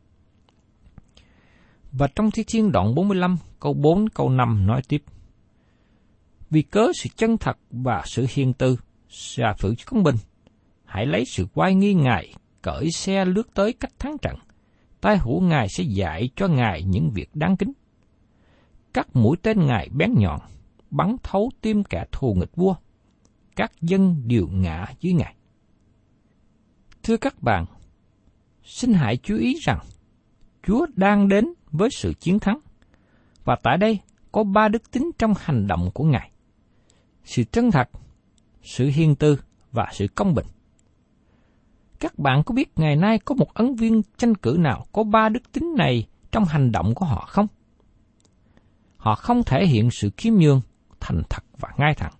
Và 1.93 2.09
trong 2.15 2.31
Thi 2.31 2.45
Thiên 2.47 2.73
đoạn 2.73 2.95
45 2.95 3.37
câu 3.61 3.75
4 3.75 4.09
câu 4.09 4.31
5 4.31 4.67
nói 4.67 4.83
tiếp. 4.89 5.03
Vì 6.51 6.63
cớ 6.63 6.91
sự 6.95 7.09
chân 7.17 7.37
thật 7.39 7.59
và 7.71 8.03
sự 8.07 8.27
hiền 8.31 8.53
tư, 8.53 8.77
xà 9.09 9.55
sự 9.59 9.75
công 9.87 10.03
bình, 10.03 10.17
hãy 10.85 11.07
lấy 11.07 11.25
sự 11.25 11.47
quay 11.55 11.75
nghi 11.75 11.95
Ngài, 11.95 12.35
cởi 12.63 12.91
xe 12.91 13.25
lướt 13.25 13.55
tới 13.55 13.73
cách 13.73 13.93
thắng 13.99 14.19
trận. 14.23 14.37
Tai 15.01 15.19
hữu 15.19 15.41
Ngài 15.41 15.69
sẽ 15.69 15.85
dạy 15.85 16.31
cho 16.37 16.49
Ngài 16.49 16.83
những 16.83 17.11
việc 17.11 17.31
đáng 17.35 17.57
kính. 17.57 17.73
Các 18.93 19.17
mũi 19.17 19.37
tên 19.43 19.67
Ngài 19.67 19.89
bén 19.89 20.15
nhọn, 20.17 20.41
bắn 20.91 21.17
thấu 21.23 21.51
tim 21.61 21.85
kẻ 21.85 22.05
thù 22.13 22.35
nghịch 22.35 22.57
vua. 22.57 22.75
Các 23.57 23.73
dân 23.81 24.23
đều 24.27 24.49
ngã 24.53 24.87
dưới 25.01 25.13
Ngài. 25.13 25.35
Thưa 27.03 27.17
các 27.17 27.43
bạn, 27.43 27.65
xin 28.65 28.93
hãy 28.93 29.17
chú 29.17 29.37
ý 29.37 29.59
rằng 29.63 29.79
Chúa 30.63 30.87
đang 30.95 31.29
đến 31.29 31.47
với 31.71 31.89
sự 31.93 32.13
chiến 32.21 32.39
thắng. 32.39 32.59
Và 33.45 33.57
tại 33.63 33.79
đây 33.79 33.99
có 34.33 34.45
ba 34.45 34.69
đức 34.69 34.91
tính 34.91 35.11
trong 35.19 35.35
hành 35.41 35.67
động 35.67 35.91
của 35.95 36.05
Ngài. 36.05 36.31
Sự 37.29 37.45
chân 37.45 37.71
thật, 37.71 37.89
sự 38.63 38.87
hiền 38.87 39.15
tư 39.15 39.39
và 39.73 39.87
sự 39.93 40.07
công 40.15 40.35
bình. 40.35 40.47
Các 42.01 42.19
bạn 42.19 42.43
có 42.45 42.55
biết 42.55 42.79
ngày 42.79 42.97
nay 42.97 43.19
có 43.19 43.35
một 43.35 43.55
ấn 43.55 43.75
viên 43.75 44.03
tranh 44.17 44.35
cử 44.35 44.57
nào 44.59 44.87
có 44.93 45.03
ba 45.03 45.29
đức 45.29 45.53
tính 45.53 45.75
này 45.77 46.07
trong 46.33 46.45
hành 46.45 46.73
động 46.73 46.95
của 46.95 47.07
họ 47.07 47.27
không? 47.29 47.47
Họ 48.97 49.15
không 49.15 49.43
thể 49.43 49.67
hiện 49.67 49.91
sự 49.91 50.11
khiêm 50.17 50.35
nhường, 50.35 50.61
thành 51.01 51.23
thật 51.31 51.45
và 51.59 51.69
ngay 51.79 51.95
thẳng. 51.95 52.13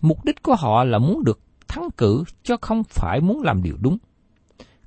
Mục 0.00 0.24
đích 0.24 0.42
của 0.42 0.54
họ 0.54 0.84
là 0.84 0.98
muốn 0.98 1.24
được 1.24 1.40
thắng 1.68 1.88
cử 1.96 2.24
cho 2.42 2.56
không 2.60 2.82
phải 2.84 3.20
muốn 3.20 3.42
làm 3.42 3.62
điều 3.62 3.76
đúng. 3.80 3.98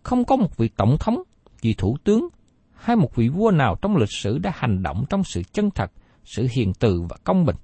Không 0.03 0.25
có 0.25 0.35
một 0.35 0.57
vị 0.57 0.69
tổng 0.77 0.97
thống, 0.99 1.23
vị 1.61 1.73
thủ 1.77 1.97
tướng 2.03 2.27
hay 2.73 2.95
một 2.95 3.15
vị 3.15 3.29
vua 3.29 3.51
nào 3.51 3.75
trong 3.81 3.97
lịch 3.97 4.11
sử 4.11 4.37
đã 4.37 4.51
hành 4.55 4.83
động 4.83 5.05
trong 5.09 5.23
sự 5.23 5.43
chân 5.43 5.71
thật, 5.71 5.91
sự 6.25 6.47
hiền 6.51 6.73
từ 6.79 7.01
và 7.09 7.17
công 7.23 7.45
bình. 7.45 7.55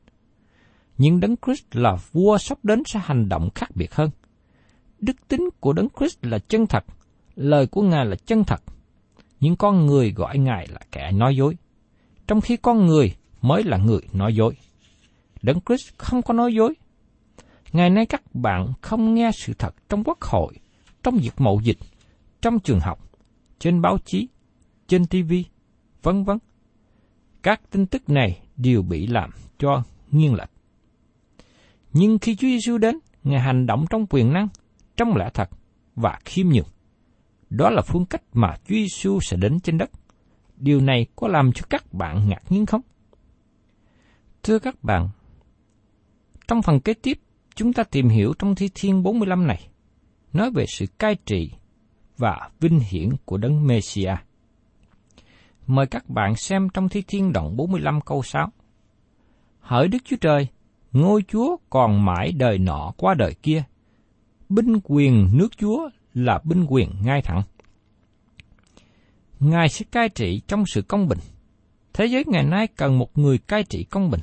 Nhưng 0.97 1.19
Đấng 1.19 1.35
Christ 1.45 1.65
là 1.71 1.95
vua 2.11 2.37
sắp 2.37 2.57
đến 2.63 2.83
sẽ 2.85 2.99
hành 3.03 3.29
động 3.29 3.49
khác 3.55 3.69
biệt 3.75 3.95
hơn– 3.95 4.09
Đức 4.99 5.27
tính 5.27 5.49
của 5.59 5.73
Đấng 5.73 5.87
Christ 5.99 6.17
là 6.21 6.39
chân 6.39 6.67
thật, 6.67 6.83
lời 7.35 7.67
của 7.67 7.81
Ngài 7.81 8.05
là 8.05 8.15
chân 8.15 8.43
thật, 8.43 8.61
nhưng 9.39 9.55
con 9.55 9.85
người 9.85 10.11
gọi 10.11 10.37
Ngài 10.37 10.67
là 10.67 10.79
kẻ 10.91 11.11
nói 11.11 11.35
dối, 11.35 11.57
trong 12.27 12.41
khi 12.41 12.57
con 12.57 12.85
người 12.85 13.15
mới 13.41 13.63
là 13.63 13.77
người 13.77 14.01
nói 14.13 14.35
dối. 14.35 14.57
Đấng 15.41 15.59
Christ 15.61 15.89
không 15.97 16.21
có 16.21 16.33
nói 16.33 16.53
dối. 16.53 16.73
Ngày 17.71 17.89
nay 17.89 18.05
các 18.05 18.35
bạn 18.35 18.73
không 18.81 19.13
nghe 19.13 19.31
sự 19.33 19.53
thật 19.59 19.75
trong 19.89 20.03
quốc 20.03 20.21
hội, 20.21 20.53
trong 21.03 21.17
việc 21.17 21.33
mậu 21.37 21.59
dịch, 21.63 21.77
trong 22.41 22.59
trường 22.59 22.79
học, 22.79 22.99
trên 23.59 23.81
báo 23.81 23.97
chí, 24.05 24.27
trên 24.87 25.05
TV, 25.05 25.33
vân 26.03 26.23
vân. 26.23 26.37
Các 27.43 27.61
tin 27.71 27.85
tức 27.85 28.09
này 28.09 28.39
đều 28.57 28.81
bị 28.81 29.07
làm 29.07 29.29
cho 29.59 29.83
nghiêng 30.11 30.33
lệch. 30.33 30.49
Nhưng 31.97 32.19
khi 32.19 32.35
Chúa 32.35 32.47
Giêsu 32.47 32.77
đến, 32.77 32.99
Ngài 33.23 33.41
hành 33.41 33.65
động 33.65 33.85
trong 33.89 34.05
quyền 34.09 34.33
năng, 34.33 34.47
trong 34.97 35.15
lẽ 35.15 35.29
thật 35.33 35.49
và 35.95 36.19
khiêm 36.25 36.49
nhường. 36.49 36.67
Đó 37.49 37.69
là 37.69 37.81
phương 37.81 38.05
cách 38.05 38.21
mà 38.33 38.55
Chúa 38.67 38.75
Giêsu 38.75 39.19
sẽ 39.21 39.37
đến 39.37 39.59
trên 39.59 39.77
đất. 39.77 39.89
Điều 40.57 40.81
này 40.81 41.05
có 41.15 41.27
làm 41.27 41.51
cho 41.51 41.65
các 41.69 41.93
bạn 41.93 42.29
ngạc 42.29 42.41
nhiên 42.49 42.65
không? 42.65 42.81
Thưa 44.43 44.59
các 44.59 44.83
bạn, 44.83 45.09
trong 46.47 46.61
phần 46.61 46.79
kế 46.79 46.93
tiếp, 46.93 47.19
chúng 47.55 47.73
ta 47.73 47.83
tìm 47.83 48.09
hiểu 48.09 48.33
trong 48.39 48.55
Thi 48.55 48.69
Thiên 48.75 49.03
45 49.03 49.47
này, 49.47 49.67
nói 50.33 50.51
về 50.51 50.65
sự 50.67 50.85
cai 50.97 51.15
trị 51.25 51.51
và 52.17 52.49
vinh 52.59 52.79
hiển 52.79 53.09
của 53.25 53.37
Đấng 53.37 53.67
Messia. 53.67 54.15
Mời 55.67 55.87
các 55.87 56.09
bạn 56.09 56.35
xem 56.35 56.69
trong 56.73 56.89
Thi 56.89 57.03
Thiên 57.07 57.33
đoạn 57.33 57.57
45 57.57 58.01
câu 58.01 58.23
6. 58.23 58.51
Hỡi 59.59 59.87
Đức 59.87 59.97
Chúa 60.05 60.17
Trời, 60.21 60.47
ngôi 61.01 61.23
Chúa 61.27 61.57
còn 61.69 62.05
mãi 62.05 62.31
đời 62.31 62.57
nọ 62.57 62.93
qua 62.97 63.13
đời 63.13 63.33
kia, 63.33 63.63
binh 64.49 64.79
quyền 64.83 65.29
nước 65.33 65.57
Chúa 65.57 65.89
là 66.13 66.39
binh 66.43 66.65
quyền 66.69 66.89
ngay 67.03 67.21
thẳng. 67.21 67.41
Ngài 69.39 69.69
sẽ 69.69 69.85
cai 69.91 70.09
trị 70.09 70.41
trong 70.47 70.63
sự 70.65 70.81
công 70.81 71.07
bình. 71.07 71.19
Thế 71.93 72.05
giới 72.05 72.23
ngày 72.27 72.43
nay 72.43 72.67
cần 72.67 72.97
một 72.99 73.17
người 73.17 73.37
cai 73.37 73.63
trị 73.63 73.83
công 73.83 74.09
bình. 74.09 74.21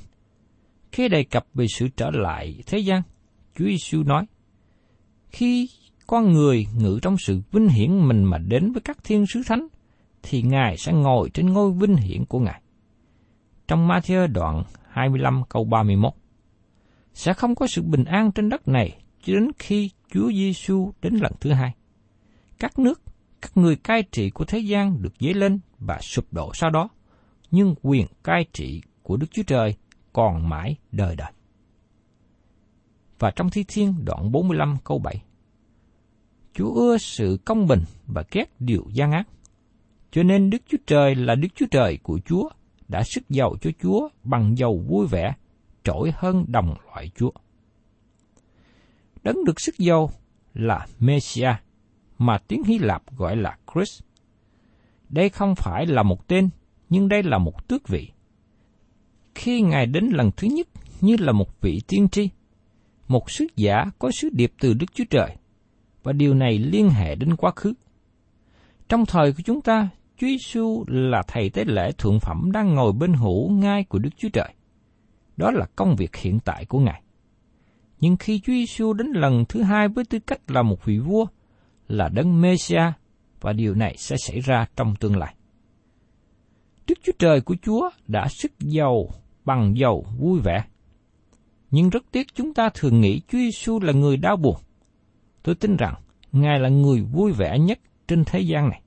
Khi 0.92 1.08
đề 1.08 1.24
cập 1.24 1.46
về 1.54 1.66
sự 1.68 1.88
trở 1.96 2.10
lại 2.10 2.62
thế 2.66 2.78
gian, 2.78 3.02
Chúa 3.58 3.64
Giêsu 3.64 4.02
nói, 4.02 4.26
khi 5.28 5.68
con 6.06 6.32
người 6.32 6.66
ngự 6.78 6.98
trong 7.02 7.16
sự 7.18 7.40
vinh 7.52 7.68
hiển 7.68 8.08
mình 8.08 8.24
mà 8.24 8.38
đến 8.38 8.72
với 8.72 8.80
các 8.80 9.04
thiên 9.04 9.26
sứ 9.26 9.42
thánh, 9.46 9.68
thì 10.22 10.42
Ngài 10.42 10.76
sẽ 10.76 10.92
ngồi 10.92 11.30
trên 11.34 11.52
ngôi 11.52 11.72
vinh 11.72 11.96
hiển 11.96 12.24
của 12.24 12.38
Ngài. 12.38 12.60
Trong 13.68 13.88
Matthew 13.88 14.26
đoạn 14.32 14.62
25 14.88 15.42
câu 15.48 15.64
31, 15.64 16.12
sẽ 17.14 17.34
không 17.34 17.54
có 17.54 17.66
sự 17.66 17.82
bình 17.82 18.04
an 18.04 18.32
trên 18.32 18.48
đất 18.48 18.68
này 18.68 18.98
cho 19.22 19.34
đến 19.34 19.50
khi 19.58 19.90
Chúa 20.12 20.30
Giêsu 20.32 20.92
đến 21.02 21.14
lần 21.14 21.32
thứ 21.40 21.52
hai. 21.52 21.74
Các 22.58 22.78
nước, 22.78 23.02
các 23.42 23.56
người 23.56 23.76
cai 23.76 24.02
trị 24.02 24.30
của 24.30 24.44
thế 24.44 24.58
gian 24.58 25.02
được 25.02 25.14
dấy 25.20 25.34
lên 25.34 25.60
và 25.78 25.98
sụp 26.00 26.32
đổ 26.32 26.54
sau 26.54 26.70
đó, 26.70 26.88
nhưng 27.50 27.74
quyền 27.82 28.06
cai 28.24 28.44
trị 28.52 28.82
của 29.02 29.16
Đức 29.16 29.26
Chúa 29.30 29.42
Trời 29.42 29.74
còn 30.12 30.48
mãi 30.48 30.76
đời 30.92 31.16
đời. 31.16 31.32
Và 33.18 33.30
trong 33.30 33.50
Thi 33.50 33.64
Thiên 33.68 34.04
đoạn 34.04 34.32
45 34.32 34.76
câu 34.84 34.98
7. 34.98 35.22
Chúa 36.54 36.74
ưa 36.74 36.98
sự 36.98 37.38
công 37.44 37.66
bình 37.66 37.82
và 38.06 38.24
ghét 38.30 38.44
điều 38.58 38.86
gian 38.92 39.12
ác. 39.12 39.28
Cho 40.10 40.22
nên 40.22 40.50
Đức 40.50 40.62
Chúa 40.68 40.78
Trời 40.86 41.14
là 41.14 41.34
Đức 41.34 41.48
Chúa 41.54 41.66
Trời 41.70 41.98
của 42.02 42.18
Chúa, 42.24 42.48
đã 42.88 43.02
sức 43.02 43.30
giàu 43.30 43.56
cho 43.60 43.70
Chúa 43.82 44.08
bằng 44.24 44.58
dầu 44.58 44.84
vui 44.88 45.06
vẻ, 45.06 45.34
trỗi 45.84 46.12
hơn 46.16 46.44
đồng 46.48 46.74
loại 46.86 47.10
Chúa. 47.16 47.30
Đấng 49.22 49.44
được 49.44 49.60
sức 49.60 49.74
dâu 49.78 50.10
là 50.54 50.86
Messiah, 50.98 51.56
mà 52.18 52.38
tiếng 52.38 52.64
Hy 52.64 52.78
Lạp 52.78 53.16
gọi 53.16 53.36
là 53.36 53.58
Christ. 53.72 54.02
Đây 55.08 55.28
không 55.28 55.54
phải 55.54 55.86
là 55.86 56.02
một 56.02 56.28
tên, 56.28 56.48
nhưng 56.90 57.08
đây 57.08 57.22
là 57.22 57.38
một 57.38 57.68
tước 57.68 57.88
vị. 57.88 58.10
Khi 59.34 59.60
Ngài 59.60 59.86
đến 59.86 60.04
lần 60.12 60.30
thứ 60.36 60.48
nhất 60.48 60.68
như 61.00 61.16
là 61.20 61.32
một 61.32 61.60
vị 61.60 61.80
tiên 61.86 62.08
tri, 62.08 62.28
một 63.08 63.30
sứ 63.30 63.46
giả 63.56 63.84
có 63.98 64.10
sứ 64.10 64.28
điệp 64.32 64.52
từ 64.60 64.74
Đức 64.74 64.86
Chúa 64.94 65.04
Trời, 65.10 65.36
và 66.02 66.12
điều 66.12 66.34
này 66.34 66.58
liên 66.58 66.90
hệ 66.90 67.14
đến 67.14 67.36
quá 67.36 67.52
khứ. 67.56 67.72
Trong 68.88 69.06
thời 69.06 69.32
của 69.32 69.42
chúng 69.44 69.60
ta, 69.60 69.88
Chúa 70.16 70.26
Giêsu 70.26 70.84
là 70.88 71.22
thầy 71.28 71.50
tế 71.50 71.64
lễ 71.64 71.92
thượng 71.92 72.20
phẩm 72.20 72.52
đang 72.52 72.74
ngồi 72.74 72.92
bên 72.92 73.12
hữu 73.12 73.50
ngai 73.50 73.84
của 73.84 73.98
Đức 73.98 74.10
Chúa 74.16 74.28
Trời. 74.32 74.54
Đó 75.36 75.50
là 75.50 75.66
công 75.76 75.96
việc 75.96 76.16
hiện 76.16 76.40
tại 76.44 76.64
của 76.64 76.80
Ngài. 76.80 77.02
Nhưng 78.00 78.16
khi 78.16 78.40
Chúa 78.40 78.52
Giêsu 78.52 78.92
đến 78.92 79.06
lần 79.06 79.44
thứ 79.48 79.62
hai 79.62 79.88
với 79.88 80.04
tư 80.04 80.18
cách 80.18 80.50
là 80.50 80.62
một 80.62 80.84
vị 80.84 80.98
vua, 80.98 81.26
là 81.88 82.08
đấng 82.08 82.40
Mêsia 82.40 82.92
và 83.40 83.52
điều 83.52 83.74
này 83.74 83.94
sẽ 83.98 84.16
xảy 84.16 84.40
ra 84.40 84.66
trong 84.76 84.94
tương 85.00 85.16
lai. 85.16 85.34
Đức 86.86 86.94
Chúa 87.02 87.12
Trời 87.18 87.40
của 87.40 87.56
Chúa 87.62 87.90
đã 88.06 88.28
sức 88.28 88.52
giàu 88.58 89.08
bằng 89.44 89.74
giàu 89.76 90.04
vui 90.18 90.40
vẻ. 90.40 90.64
Nhưng 91.70 91.90
rất 91.90 92.04
tiếc 92.12 92.26
chúng 92.34 92.54
ta 92.54 92.70
thường 92.74 93.00
nghĩ 93.00 93.20
Chúa 93.28 93.38
Giêsu 93.38 93.80
là 93.80 93.92
người 93.92 94.16
đau 94.16 94.36
buồn. 94.36 94.56
Tôi 95.42 95.54
tin 95.54 95.76
rằng 95.76 95.94
Ngài 96.32 96.60
là 96.60 96.68
người 96.68 97.00
vui 97.00 97.32
vẻ 97.32 97.58
nhất 97.58 97.78
trên 98.08 98.24
thế 98.24 98.40
gian 98.40 98.68
này. 98.68 98.82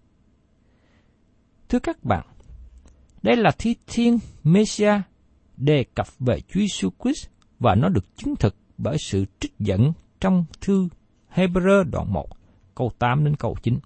Thưa 1.69 1.79
các 1.79 2.03
bạn, 2.03 2.25
đây 3.21 3.35
là 3.35 3.51
thi 3.57 3.75
thiên 3.87 4.19
Messiah 4.43 5.01
đề 5.57 5.85
cập 5.95 6.07
về 6.19 6.39
Chúa 6.39 6.59
Jesus 6.59 6.89
Christ 7.03 7.27
và 7.59 7.75
nó 7.75 7.89
được 7.89 8.17
chứng 8.17 8.35
thực 8.35 8.55
bởi 8.77 8.97
sự 8.99 9.25
trích 9.39 9.53
dẫn 9.59 9.93
trong 10.19 10.45
thư 10.61 10.87
Hebrew 11.33 11.83
đoạn 11.83 12.13
1, 12.13 12.27
câu 12.75 12.91
8 12.99 13.23
đến 13.25 13.35
câu 13.35 13.55
9. 13.63 13.79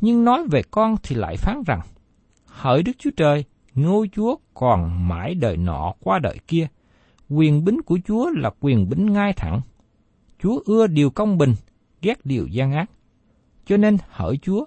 Nhưng 0.00 0.24
nói 0.24 0.46
về 0.50 0.62
con 0.70 0.96
thì 1.02 1.16
lại 1.16 1.36
phán 1.36 1.62
rằng, 1.66 1.80
hỡi 2.46 2.82
Đức 2.82 2.92
Chúa 2.98 3.10
Trời, 3.16 3.44
ngôi 3.74 4.08
Chúa 4.12 4.36
còn 4.54 5.08
mãi 5.08 5.34
đời 5.34 5.56
nọ 5.56 5.92
qua 6.00 6.18
đời 6.18 6.38
kia, 6.46 6.68
quyền 7.28 7.64
bính 7.64 7.82
của 7.82 7.98
Chúa 8.06 8.30
là 8.30 8.50
quyền 8.60 8.88
bính 8.88 9.12
ngay 9.12 9.32
thẳng. 9.32 9.60
Chúa 10.42 10.60
ưa 10.64 10.86
điều 10.86 11.10
công 11.10 11.38
bình, 11.38 11.54
ghét 12.02 12.26
điều 12.26 12.46
gian 12.46 12.72
ác. 12.72 12.90
Cho 13.66 13.76
nên 13.76 13.96
hỡi 14.10 14.38
Chúa, 14.42 14.64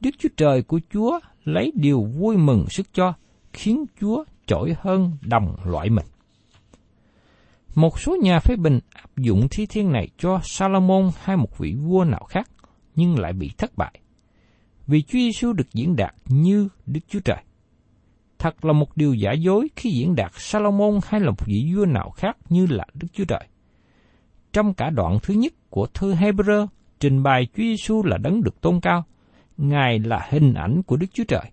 Đức 0.00 0.10
Chúa 0.18 0.28
Trời 0.36 0.62
của 0.62 0.80
Chúa 0.92 1.18
lấy 1.44 1.72
điều 1.74 2.04
vui 2.04 2.36
mừng 2.36 2.66
sức 2.68 2.86
cho, 2.92 3.12
khiến 3.52 3.84
Chúa 4.00 4.24
trỗi 4.52 4.76
hơn 4.80 5.10
đồng 5.20 5.56
loại 5.64 5.90
mình. 5.90 6.06
Một 7.74 8.00
số 8.00 8.16
nhà 8.22 8.38
phê 8.38 8.56
bình 8.56 8.78
áp 8.90 9.16
dụng 9.16 9.46
thi 9.50 9.66
thiên 9.66 9.92
này 9.92 10.08
cho 10.18 10.40
Salomon 10.42 11.10
hay 11.22 11.36
một 11.36 11.58
vị 11.58 11.74
vua 11.74 12.04
nào 12.04 12.24
khác, 12.28 12.50
nhưng 12.94 13.18
lại 13.18 13.32
bị 13.32 13.50
thất 13.58 13.76
bại. 13.76 14.00
Vì 14.86 15.02
Chúa 15.02 15.18
Giêsu 15.18 15.52
được 15.52 15.72
diễn 15.72 15.96
đạt 15.96 16.14
như 16.26 16.68
Đức 16.86 17.00
Chúa 17.08 17.20
Trời. 17.20 17.42
Thật 18.38 18.64
là 18.64 18.72
một 18.72 18.96
điều 18.96 19.14
giả 19.14 19.32
dối 19.32 19.68
khi 19.76 19.90
diễn 19.90 20.14
đạt 20.14 20.30
Salomon 20.34 20.98
hay 21.06 21.20
là 21.20 21.30
một 21.30 21.46
vị 21.46 21.72
vua 21.74 21.86
nào 21.86 22.10
khác 22.10 22.36
như 22.48 22.66
là 22.66 22.86
Đức 22.94 23.08
Chúa 23.12 23.24
Trời. 23.24 23.46
Trong 24.52 24.74
cả 24.74 24.90
đoạn 24.90 25.18
thứ 25.22 25.34
nhất 25.34 25.52
của 25.70 25.86
thư 25.94 26.14
Hebrew 26.14 26.66
trình 27.00 27.22
bày 27.22 27.46
Chúa 27.46 27.62
Giêsu 27.62 28.02
là 28.04 28.18
đấng 28.18 28.42
được 28.42 28.60
tôn 28.60 28.80
cao, 28.80 29.04
Ngài 29.56 29.98
là 29.98 30.26
hình 30.30 30.54
ảnh 30.54 30.82
của 30.82 30.96
Đức 30.96 31.06
Chúa 31.12 31.24
Trời, 31.28 31.44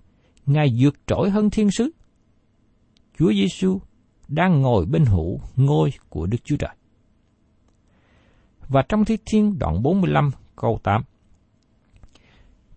Ngài 0.45 0.67
vượt 0.79 0.95
trội 1.07 1.29
hơn 1.29 1.49
thiên 1.49 1.71
sứ. 1.71 1.91
Chúa 3.19 3.33
Giêsu 3.33 3.79
đang 4.27 4.61
ngồi 4.61 4.85
bên 4.85 5.05
hữu 5.05 5.39
ngôi 5.55 5.91
của 6.09 6.25
Đức 6.25 6.37
Chúa 6.43 6.55
Trời. 6.57 6.75
Và 8.67 8.81
trong 8.89 9.05
Thi 9.05 9.17
Thiên 9.25 9.59
đoạn 9.59 9.83
45 9.83 10.31
câu 10.55 10.79
8 10.83 11.01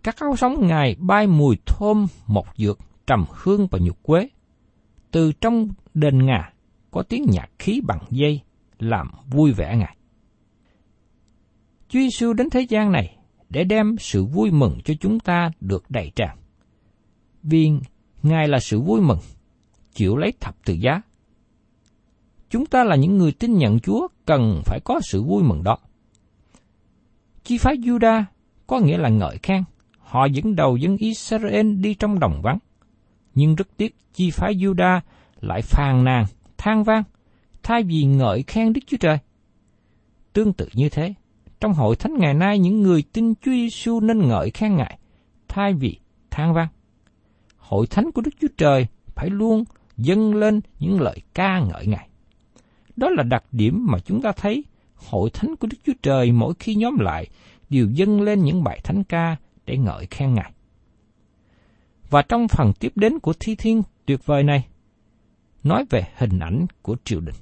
Các 0.03 0.17
áo 0.21 0.37
sống 0.37 0.67
Ngài 0.67 0.97
bay 0.99 1.27
mùi 1.27 1.57
thơm 1.67 2.07
mộc 2.27 2.47
dược, 2.57 2.79
trầm 3.07 3.25
hương 3.31 3.67
và 3.71 3.79
nhục 3.83 4.03
quế. 4.03 4.29
Từ 5.11 5.33
trong 5.33 5.69
đền 5.95 6.27
Ngà 6.27 6.53
có 6.91 7.03
tiếng 7.03 7.27
nhạc 7.31 7.51
khí 7.59 7.81
bằng 7.87 8.01
dây, 8.11 8.41
làm 8.79 9.11
vui 9.31 9.53
vẻ 9.53 9.77
Ngài. 9.77 9.97
Chúa 11.89 12.01
Giêsu 12.01 12.33
đến 12.33 12.51
thế 12.51 12.61
gian 12.61 12.93
này 12.93 13.17
để 13.49 13.65
đem 13.65 13.97
sự 13.99 14.25
vui 14.25 14.51
mừng 14.51 14.79
cho 14.85 14.95
chúng 15.01 15.21
ta 15.21 15.51
được 15.61 15.91
đầy 15.91 16.13
tràn. 16.15 16.39
Vì 17.43 17.71
Ngài 18.23 18.49
là 18.49 18.59
sự 18.59 18.81
vui 18.81 19.01
mừng, 19.01 19.19
chịu 19.95 20.17
lấy 20.17 20.33
thập 20.41 20.65
tự 20.65 20.75
giá. 20.75 21.03
Chúng 22.51 22.67
ta 22.67 22.85
là 22.85 22.97
những 22.97 23.19
người 23.19 23.33
tin 23.33 23.59
nhận 23.59 23.81
Chúa 23.81 24.09
cần 24.27 24.63
phải 24.65 24.81
có 24.85 25.01
sự 25.03 25.23
vui 25.23 25.43
mừng 25.43 25.63
đó. 25.63 25.79
Chi 27.45 27.59
phái 27.59 27.77
Juda 27.77 28.25
có 28.67 28.81
nghĩa 28.81 28.99
là 28.99 29.09
ngợi 29.09 29.39
khen, 29.43 29.65
họ 29.99 30.25
dẫn 30.25 30.57
đầu 30.57 30.77
dân 30.77 30.97
Israel 30.97 31.75
đi 31.75 31.95
trong 31.95 32.19
đồng 32.19 32.43
vắng. 32.43 32.59
Nhưng 33.35 33.55
rất 33.55 33.69
tiếc 33.77 33.97
chi 34.15 34.31
phái 34.31 34.55
Juda 34.55 35.01
lại 35.41 35.63
phàn 35.63 36.05
nàn, 36.05 36.25
than 36.59 36.85
vang, 36.85 37.03
thay 37.63 37.83
vì 37.83 38.05
ngợi 38.05 38.43
khen 38.43 38.73
Đức 38.73 38.81
Chúa 38.87 38.97
Trời. 38.97 39.19
Tương 40.33 40.53
tự 40.53 40.69
như 40.75 40.89
thế, 40.89 41.15
trong 41.61 41.73
hội 41.73 41.97
thánh 41.97 42.15
ngày 42.19 42.35
nay 42.35 42.59
những 42.59 42.81
người 42.81 43.03
tin 43.13 43.35
Chúa 43.35 43.53
Giêsu 43.53 44.01
nên 44.01 44.29
ngợi 44.29 44.51
khen 44.51 44.77
Ngài, 44.77 44.99
thay 45.49 45.75
vì 45.75 45.99
than 46.31 46.55
vang. 46.55 46.69
Hội 47.57 47.87
thánh 47.87 48.13
của 48.13 48.23
Đức 48.23 48.31
Chúa 48.41 48.49
Trời 48.57 48.87
phải 49.15 49.31
luôn 49.31 49.65
dâng 50.05 50.35
lên 50.35 50.61
những 50.79 51.01
lời 51.01 51.19
ca 51.35 51.61
ngợi 51.61 51.87
Ngài. 51.87 52.09
Đó 52.97 53.09
là 53.11 53.23
đặc 53.23 53.45
điểm 53.53 53.87
mà 53.91 53.99
chúng 53.99 54.23
ta 54.23 54.33
thấy 54.33 54.65
hội 54.95 55.31
thánh 55.31 55.57
của 55.57 55.67
Đức 55.67 55.77
Chúa 55.87 55.93
Trời 56.03 56.33
mỗi 56.33 56.55
khi 56.59 56.75
nhóm 56.75 56.99
lại 56.99 57.29
đều 57.71 57.87
dâng 57.91 58.21
lên 58.21 58.43
những 58.43 58.65
bài 58.65 58.81
thánh 58.85 59.05
ca 59.05 59.37
để 59.67 59.79
ngợi 59.79 60.07
khen 60.07 60.35
Ngài. 60.35 60.53
Và 62.11 62.23
trong 62.23 62.49
phần 62.49 62.73
tiếp 62.73 62.93
đến 62.95 63.19
của 63.19 63.33
thi 63.41 63.55
thiên 63.55 63.83
tuyệt 64.07 64.27
vời 64.27 64.43
này, 64.43 64.67
nói 65.63 65.85
về 65.91 66.09
hình 66.17 66.39
ảnh 66.39 66.67
của 66.83 66.97
triều 67.05 67.21
đình. 67.21 67.35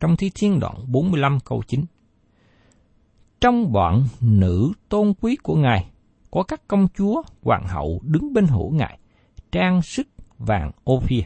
Trong 0.00 0.16
thi 0.16 0.30
thiên 0.34 0.60
đoạn 0.60 0.74
45 0.88 1.38
câu 1.40 1.62
9 1.66 1.84
trong 3.44 3.72
bọn 3.72 4.04
nữ 4.20 4.72
tôn 4.88 5.14
quý 5.20 5.36
của 5.36 5.56
Ngài, 5.56 5.86
có 6.30 6.42
các 6.42 6.68
công 6.68 6.88
chúa, 6.98 7.22
hoàng 7.42 7.66
hậu 7.66 8.00
đứng 8.02 8.32
bên 8.32 8.46
hữu 8.46 8.70
Ngài, 8.70 8.98
trang 9.52 9.82
sức 9.82 10.06
vàng 10.38 10.70
Ophir. 10.90 11.24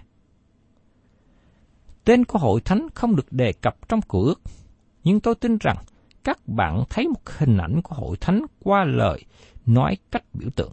Tên 2.04 2.24
của 2.24 2.38
hội 2.38 2.60
thánh 2.60 2.86
không 2.94 3.16
được 3.16 3.32
đề 3.32 3.52
cập 3.52 3.88
trong 3.88 4.02
cựu 4.02 4.22
ước, 4.22 4.40
nhưng 5.04 5.20
tôi 5.20 5.34
tin 5.34 5.58
rằng 5.58 5.76
các 6.24 6.48
bạn 6.48 6.84
thấy 6.90 7.08
một 7.08 7.30
hình 7.38 7.58
ảnh 7.58 7.82
của 7.82 7.94
hội 7.94 8.16
thánh 8.20 8.42
qua 8.60 8.84
lời 8.84 9.24
nói 9.66 9.96
cách 10.10 10.24
biểu 10.32 10.50
tượng. 10.50 10.72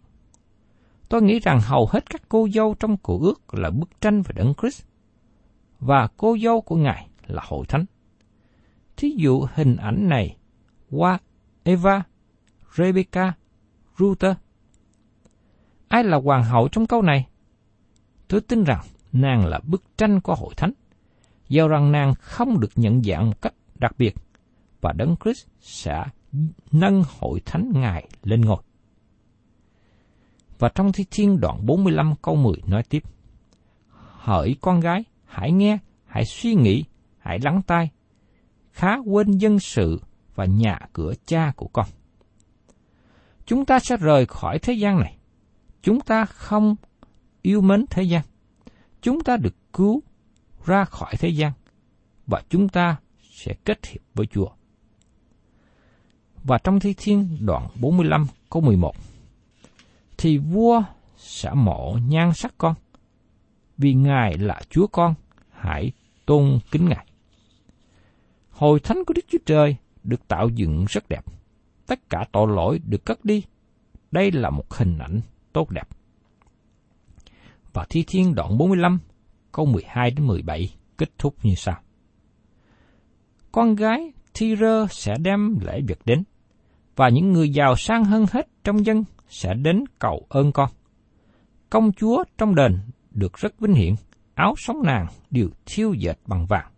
Tôi 1.09 1.21
nghĩ 1.21 1.39
rằng 1.39 1.59
hầu 1.61 1.87
hết 1.91 2.09
các 2.09 2.21
cô 2.29 2.47
dâu 2.53 2.75
trong 2.79 2.97
cựu 2.97 3.19
ước 3.19 3.53
là 3.53 3.69
bức 3.69 4.01
tranh 4.01 4.21
về 4.21 4.33
Đấng 4.35 4.53
Christ, 4.61 4.83
và 5.79 6.07
cô 6.17 6.37
dâu 6.43 6.61
của 6.61 6.75
Ngài 6.75 7.07
là 7.27 7.43
hội 7.45 7.65
thánh. 7.65 7.85
Thí 8.97 9.15
dụ 9.17 9.45
hình 9.53 9.75
ảnh 9.75 10.09
này 10.09 10.37
qua 10.91 11.19
Eva, 11.63 12.03
Rebecca, 12.75 13.33
Ruther. 13.97 14.35
Ai 15.87 16.03
là 16.03 16.17
hoàng 16.17 16.43
hậu 16.43 16.67
trong 16.67 16.87
câu 16.87 17.01
này? 17.01 17.27
Tôi 18.27 18.41
tin 18.41 18.63
rằng 18.63 18.81
nàng 19.13 19.45
là 19.45 19.59
bức 19.63 19.83
tranh 19.97 20.21
của 20.21 20.35
hội 20.35 20.53
thánh, 20.57 20.71
do 21.49 21.67
rằng 21.67 21.91
nàng 21.91 22.13
không 22.19 22.59
được 22.59 22.71
nhận 22.75 23.03
dạng 23.03 23.27
một 23.27 23.41
cách 23.41 23.53
đặc 23.75 23.91
biệt, 23.97 24.15
và 24.81 24.93
Đấng 24.93 25.15
Christ 25.23 25.47
sẽ 25.59 26.03
nâng 26.71 27.03
hội 27.19 27.41
thánh 27.45 27.71
Ngài 27.73 28.07
lên 28.23 28.41
ngôi. 28.41 28.61
Và 30.59 30.69
trong 30.75 30.91
thi 30.91 31.05
thiên 31.11 31.39
đoạn 31.39 31.65
45 31.65 32.13
câu 32.21 32.35
10 32.35 32.53
nói 32.67 32.83
tiếp, 32.83 33.03
Hỡi 34.25 34.55
con 34.61 34.79
gái, 34.79 35.03
hãy 35.25 35.51
nghe, 35.51 35.77
hãy 36.05 36.25
suy 36.25 36.55
nghĩ, 36.55 36.83
hãy 37.17 37.39
lắng 37.41 37.61
tai, 37.67 37.89
khá 38.71 38.97
quên 39.05 39.31
dân 39.31 39.59
sự 39.59 40.01
và 40.35 40.45
nhà 40.45 40.79
cửa 40.93 41.13
cha 41.25 41.51
của 41.55 41.67
con. 41.67 41.85
Chúng 43.45 43.65
ta 43.65 43.79
sẽ 43.79 43.97
rời 43.97 44.25
khỏi 44.25 44.59
thế 44.59 44.73
gian 44.73 44.99
này. 44.99 45.17
Chúng 45.81 45.99
ta 46.01 46.25
không 46.25 46.75
yêu 47.45 47.61
mến 47.61 47.85
thế 47.89 48.03
gian. 48.03 48.21
Chúng 49.01 49.23
ta 49.23 49.37
được 49.37 49.55
cứu 49.73 50.01
ra 50.65 50.85
khỏi 50.85 51.13
thế 51.19 51.29
gian 51.29 51.51
và 52.27 52.43
chúng 52.49 52.69
ta 52.69 52.97
sẽ 53.31 53.53
kết 53.65 53.85
hiệp 53.85 54.01
với 54.13 54.27
Chúa. 54.27 54.49
Và 56.43 56.57
trong 56.57 56.79
Thi 56.79 56.93
Thiên 56.97 57.37
đoạn 57.45 57.67
45 57.75 58.27
câu 58.49 58.61
11 58.61 58.95
Thì 60.17 60.37
vua 60.37 60.83
sẽ 61.17 61.53
mộ 61.53 61.97
nhan 62.07 62.33
sắc 62.33 62.53
con 62.57 62.73
vì 63.77 63.93
Ngài 63.93 64.37
là 64.37 64.61
Chúa 64.69 64.87
con, 64.87 65.13
hãy 65.51 65.91
tôn 66.25 66.59
kính 66.71 66.89
Ngài. 66.89 67.05
Hồi 68.49 68.79
thánh 68.79 69.05
của 69.05 69.13
Đức 69.13 69.25
Chúa 69.27 69.37
Trời 69.45 69.75
được 70.03 70.27
tạo 70.27 70.49
dựng 70.49 70.85
rất 70.89 71.09
đẹp. 71.09 71.25
Tất 71.87 72.09
cả 72.09 72.25
tội 72.31 72.47
lỗi 72.47 72.79
được 72.85 73.05
cất 73.05 73.25
đi. 73.25 73.43
Đây 74.11 74.31
là 74.31 74.49
một 74.49 74.73
hình 74.73 74.97
ảnh 74.97 75.21
tốt 75.53 75.69
đẹp. 75.69 75.87
Và 77.75 77.85
Thi 77.89 78.03
Thiên 78.07 78.35
đoạn 78.35 78.57
45, 78.57 78.99
câu 79.51 79.65
12 79.65 80.11
đến 80.11 80.27
17 80.27 80.73
kết 80.97 81.09
thúc 81.17 81.35
như 81.43 81.55
sau. 81.55 81.75
Con 83.51 83.75
gái 83.75 84.11
Thi-rơ 84.33 84.87
sẽ 84.89 85.15
đem 85.19 85.59
lễ 85.61 85.81
vật 85.87 85.99
đến, 86.05 86.23
và 86.95 87.09
những 87.09 87.33
người 87.33 87.49
giàu 87.49 87.75
sang 87.75 88.05
hơn 88.05 88.25
hết 88.31 88.47
trong 88.63 88.85
dân 88.85 89.03
sẽ 89.29 89.53
đến 89.53 89.83
cầu 89.99 90.25
ơn 90.29 90.51
con. 90.51 90.69
Công 91.69 91.91
chúa 91.93 92.23
trong 92.37 92.55
đền 92.55 92.79
được 93.11 93.37
rất 93.37 93.59
vinh 93.59 93.73
hiển, 93.73 93.95
áo 94.33 94.53
sống 94.57 94.77
nàng 94.83 95.07
đều 95.31 95.49
thiêu 95.65 95.93
dệt 95.93 96.17
bằng 96.25 96.45
vàng. 96.45 96.71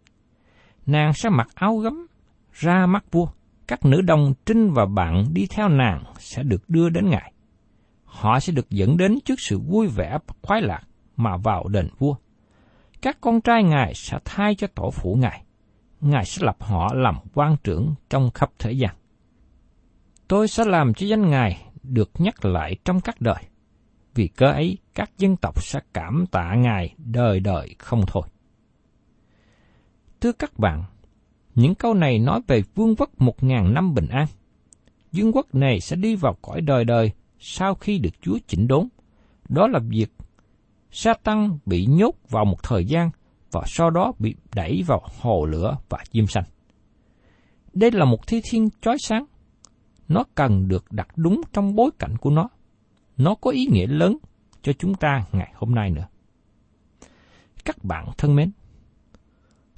Nàng 0.86 1.14
sẽ 1.14 1.30
mặc 1.30 1.48
áo 1.56 1.78
gấm 1.78 2.08
ra 2.54 2.86
mắt 2.86 3.04
vua, 3.12 3.28
các 3.68 3.86
nữ 3.86 4.02
đồng 4.02 4.34
trinh 4.46 4.74
và 4.74 4.86
bạn 4.86 5.26
đi 5.34 5.48
theo 5.50 5.70
nàng 5.70 6.04
sẽ 6.20 6.44
được 6.44 6.70
đưa 6.70 6.90
đến 6.90 7.10
ngài. 7.10 7.34
Họ 8.08 8.39
sẽ 8.39 8.54
được 8.54 8.70
dẫn 8.70 8.98
đến 8.98 9.20
trước 9.26 9.39
sự 9.39 9.60
vui 9.60 9.88
vẻ 9.88 10.17
khoái 10.41 10.62
lạc 10.62 10.82
mà 11.15 11.38
vào 11.38 11.67
đền 11.67 11.89
vua. 11.98 12.15
Các 13.02 13.17
con 13.22 13.41
trai 13.41 13.63
ngài 13.63 13.93
sẽ 13.93 14.20
thay 14.26 14.56
cho 14.56 14.67
tổ 14.67 14.91
phụ 14.91 15.15
ngài. 15.15 15.43
Ngài 16.02 16.26
sẽ 16.26 16.46
lập 16.46 16.58
họ 16.60 16.93
làm 16.93 17.15
quan 17.34 17.56
trưởng 17.63 17.96
trong 18.10 18.32
khắp 18.32 18.52
thế 18.60 18.72
gian. 18.72 18.96
Tôi 20.28 20.48
sẽ 20.48 20.65
làm 20.65 20.93
cho 20.93 21.08
danh 21.08 21.30
Ngài 21.30 21.65
được 21.84 22.12
nhắc 22.17 22.46
lại 22.46 22.76
trong 22.86 23.02
các 23.02 23.22
đời. 23.22 23.43
Vì 24.15 24.28
cớ 24.28 24.46
ấy, 24.46 24.78
các 24.96 25.12
dân 25.17 25.36
tộc 25.38 25.63
sẽ 25.63 25.80
cảm 25.93 26.26
tạ 26.32 26.56
Ngài 26.56 26.96
đời 26.98 27.39
đời 27.39 27.76
không 27.80 28.04
thôi. 28.08 28.24
Thưa 30.22 30.32
các 30.32 30.60
bạn, 30.60 30.84
những 31.56 31.76
câu 31.76 31.93
này 31.93 32.20
nói 32.20 32.41
về 32.48 32.63
vương 32.76 32.96
quốc 32.96 33.10
một 33.17 33.43
ngàn 33.43 33.74
năm 33.74 33.93
bình 33.93 34.08
an. 34.08 34.28
Vương 35.12 35.36
quốc 35.36 35.56
này 35.56 35.80
sẽ 35.80 35.96
đi 35.96 36.15
vào 36.15 36.38
cõi 36.41 36.62
đời 36.62 36.86
đời 36.86 37.12
sau 37.39 37.76
khi 37.76 38.00
được 38.00 38.21
Chúa 38.21 38.38
chỉnh 38.47 38.67
đốn. 38.67 38.88
Đó 39.50 39.67
là 39.67 39.80
việc 39.89 40.12
sa 40.91 41.13
tăng 41.23 41.60
bị 41.65 41.86
nhốt 41.86 42.15
vào 42.30 42.45
một 42.45 42.63
thời 42.63 42.86
gian 42.86 43.10
và 43.52 43.63
sau 43.65 43.89
đó 43.89 44.13
bị 44.19 44.36
đẩy 44.56 44.84
vào 44.88 45.02
hồ 45.21 45.45
lửa 45.45 45.78
và 45.89 45.97
chim 46.12 46.28
xanh. 46.28 46.43
Đây 47.73 47.91
là 47.91 48.06
một 48.06 48.28
thi 48.28 48.41
thiên 48.52 48.69
chói 48.82 48.97
sáng. 49.00 49.26
Nó 50.08 50.23
cần 50.36 50.67
được 50.67 50.91
đặt 50.91 51.08
đúng 51.15 51.41
trong 51.54 51.76
bối 51.76 51.91
cảnh 52.00 52.17
của 52.17 52.30
nó. 52.30 52.50
Nó 53.17 53.36
có 53.36 53.52
ý 53.52 53.67
nghĩa 53.71 53.88
lớn 53.88 54.17
cho 54.62 54.73
chúng 54.73 54.93
ta 54.93 55.26
ngày 55.32 55.54
hôm 55.56 55.76
nay 55.76 55.91
nữa. 55.91 56.08
Các 57.65 57.84
bạn 57.84 58.08
thân 58.17 58.36
mến, 58.36 58.52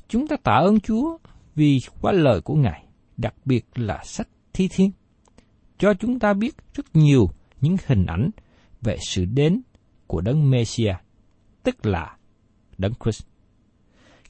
chúng 0.07 0.27
ta 0.27 0.35
tạ 0.43 0.53
ơn 0.53 0.79
Chúa 0.79 1.17
vì 1.55 1.79
qua 2.01 2.11
lời 2.11 2.41
của 2.41 2.55
Ngài, 2.55 2.85
đặc 3.17 3.33
biệt 3.45 3.65
là 3.75 4.01
sách 4.03 4.27
thi 4.53 4.67
thiên, 4.71 4.91
cho 5.77 5.93
chúng 5.93 6.19
ta 6.19 6.33
biết 6.33 6.55
rất 6.73 6.85
nhiều 6.93 7.29
những 7.61 7.75
hình 7.85 8.05
ảnh 8.05 8.29
về 8.81 8.97
sự 9.07 9.25
đến 9.25 9.61
của 10.07 10.21
đấng 10.21 10.49
Messiah, 10.49 10.97
tức 11.63 11.85
là 11.85 12.17
đấng 12.77 12.93
Christ. 13.03 13.23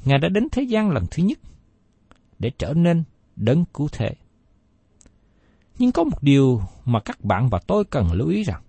Ngài 0.05 0.19
đã 0.19 0.29
đến 0.29 0.47
thế 0.51 0.61
gian 0.61 0.89
lần 0.89 1.05
thứ 1.11 1.23
nhất 1.23 1.39
để 2.39 2.51
trở 2.57 2.73
nên 2.73 3.03
đấng 3.35 3.65
cứu 3.65 3.87
thế. 3.91 4.15
Nhưng 5.79 5.91
có 5.91 6.03
một 6.03 6.23
điều 6.23 6.61
mà 6.85 6.99
các 6.99 7.23
bạn 7.23 7.49
và 7.49 7.59
tôi 7.67 7.85
cần 7.85 8.11
lưu 8.11 8.29
ý 8.29 8.43
rằng, 8.43 8.61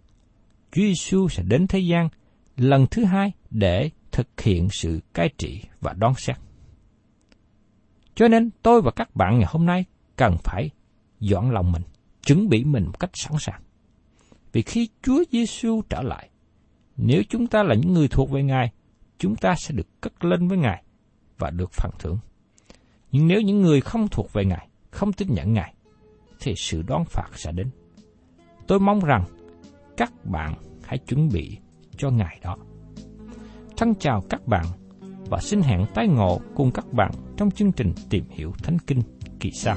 Chúa 0.73 0.83
Giêsu 0.83 1.29
sẽ 1.29 1.43
đến 1.43 1.67
thế 1.67 1.79
gian 1.79 2.09
lần 2.57 2.87
thứ 2.91 3.05
hai 3.05 3.33
để 3.51 3.91
thực 4.13 4.41
hiện 4.41 4.69
sự 4.71 5.01
cai 5.15 5.31
trị 5.39 5.63
và 5.81 5.93
đón 5.93 6.15
xét. 6.15 6.37
Cho 8.15 8.29
nên 8.29 8.51
tôi 8.63 8.83
và 8.83 8.91
các 8.91 9.17
bạn 9.17 9.39
ngày 9.39 9.49
hôm 9.51 9.67
nay 9.67 9.85
cần 10.17 10.37
phải 10.45 10.71
dọn 11.21 11.51
lòng 11.51 11.73
mình, 11.73 11.83
chuẩn 12.27 12.49
bị 12.49 12.65
mình 12.65 12.85
một 12.85 13.01
cách 13.01 13.11
sẵn 13.15 13.33
sàng. 13.41 13.63
Vì 14.53 14.63
khi 14.63 14.89
Chúa 15.03 15.25
Giêsu 15.33 15.83
trở 15.89 16.03
lại, 16.03 16.31
nếu 16.97 17.23
chúng 17.29 17.47
ta 17.47 17.63
là 17.63 17.75
những 17.75 17.93
người 17.93 18.09
thuộc 18.09 18.31
về 18.31 18.43
Ngài, 18.43 18.73
chúng 19.19 19.37
ta 19.37 19.55
sẽ 19.59 19.75
được 19.75 20.01
cất 20.01 20.25
lên 20.25 20.49
với 20.49 20.59
Ngài 20.59 20.83
và 21.39 21.51
được 21.51 21.73
phần 21.73 21.91
thưởng. 21.99 22.19
Nhưng 23.13 23.29
nếu 23.29 23.41
những 23.41 23.61
người 23.61 23.81
không 23.81 24.09
thuộc 24.09 24.33
về 24.33 24.45
Ngài, 24.45 24.69
không 24.91 25.13
tin 25.13 25.29
nhận 25.35 25.53
Ngài, 25.53 25.75
thì 26.41 26.55
sự 26.57 26.83
đón 26.83 27.05
phạt 27.05 27.29
sẽ 27.35 27.53
đến. 27.53 27.71
Tôi 28.67 28.81
mong 28.81 29.01
rằng 29.05 29.25
các 29.97 30.13
bạn 30.25 30.55
hãy 30.83 30.99
chuẩn 30.99 31.29
bị 31.29 31.59
cho 31.97 32.11
ngày 32.11 32.41
đó. 32.43 32.57
Thân 33.77 33.95
chào 33.95 34.25
các 34.31 34.47
bạn 34.47 34.67
và 35.31 35.39
xin 35.41 35.61
hẹn 35.61 35.87
tái 35.95 36.09
ngộ 36.09 36.41
cùng 36.55 36.71
các 36.71 36.93
bạn 36.93 37.11
trong 37.37 37.51
chương 37.51 37.73
trình 37.73 37.93
tìm 38.11 38.25
hiểu 38.31 38.53
Thánh 38.63 38.79
Kinh 38.87 39.03
kỳ 39.41 39.51
sau. 39.51 39.77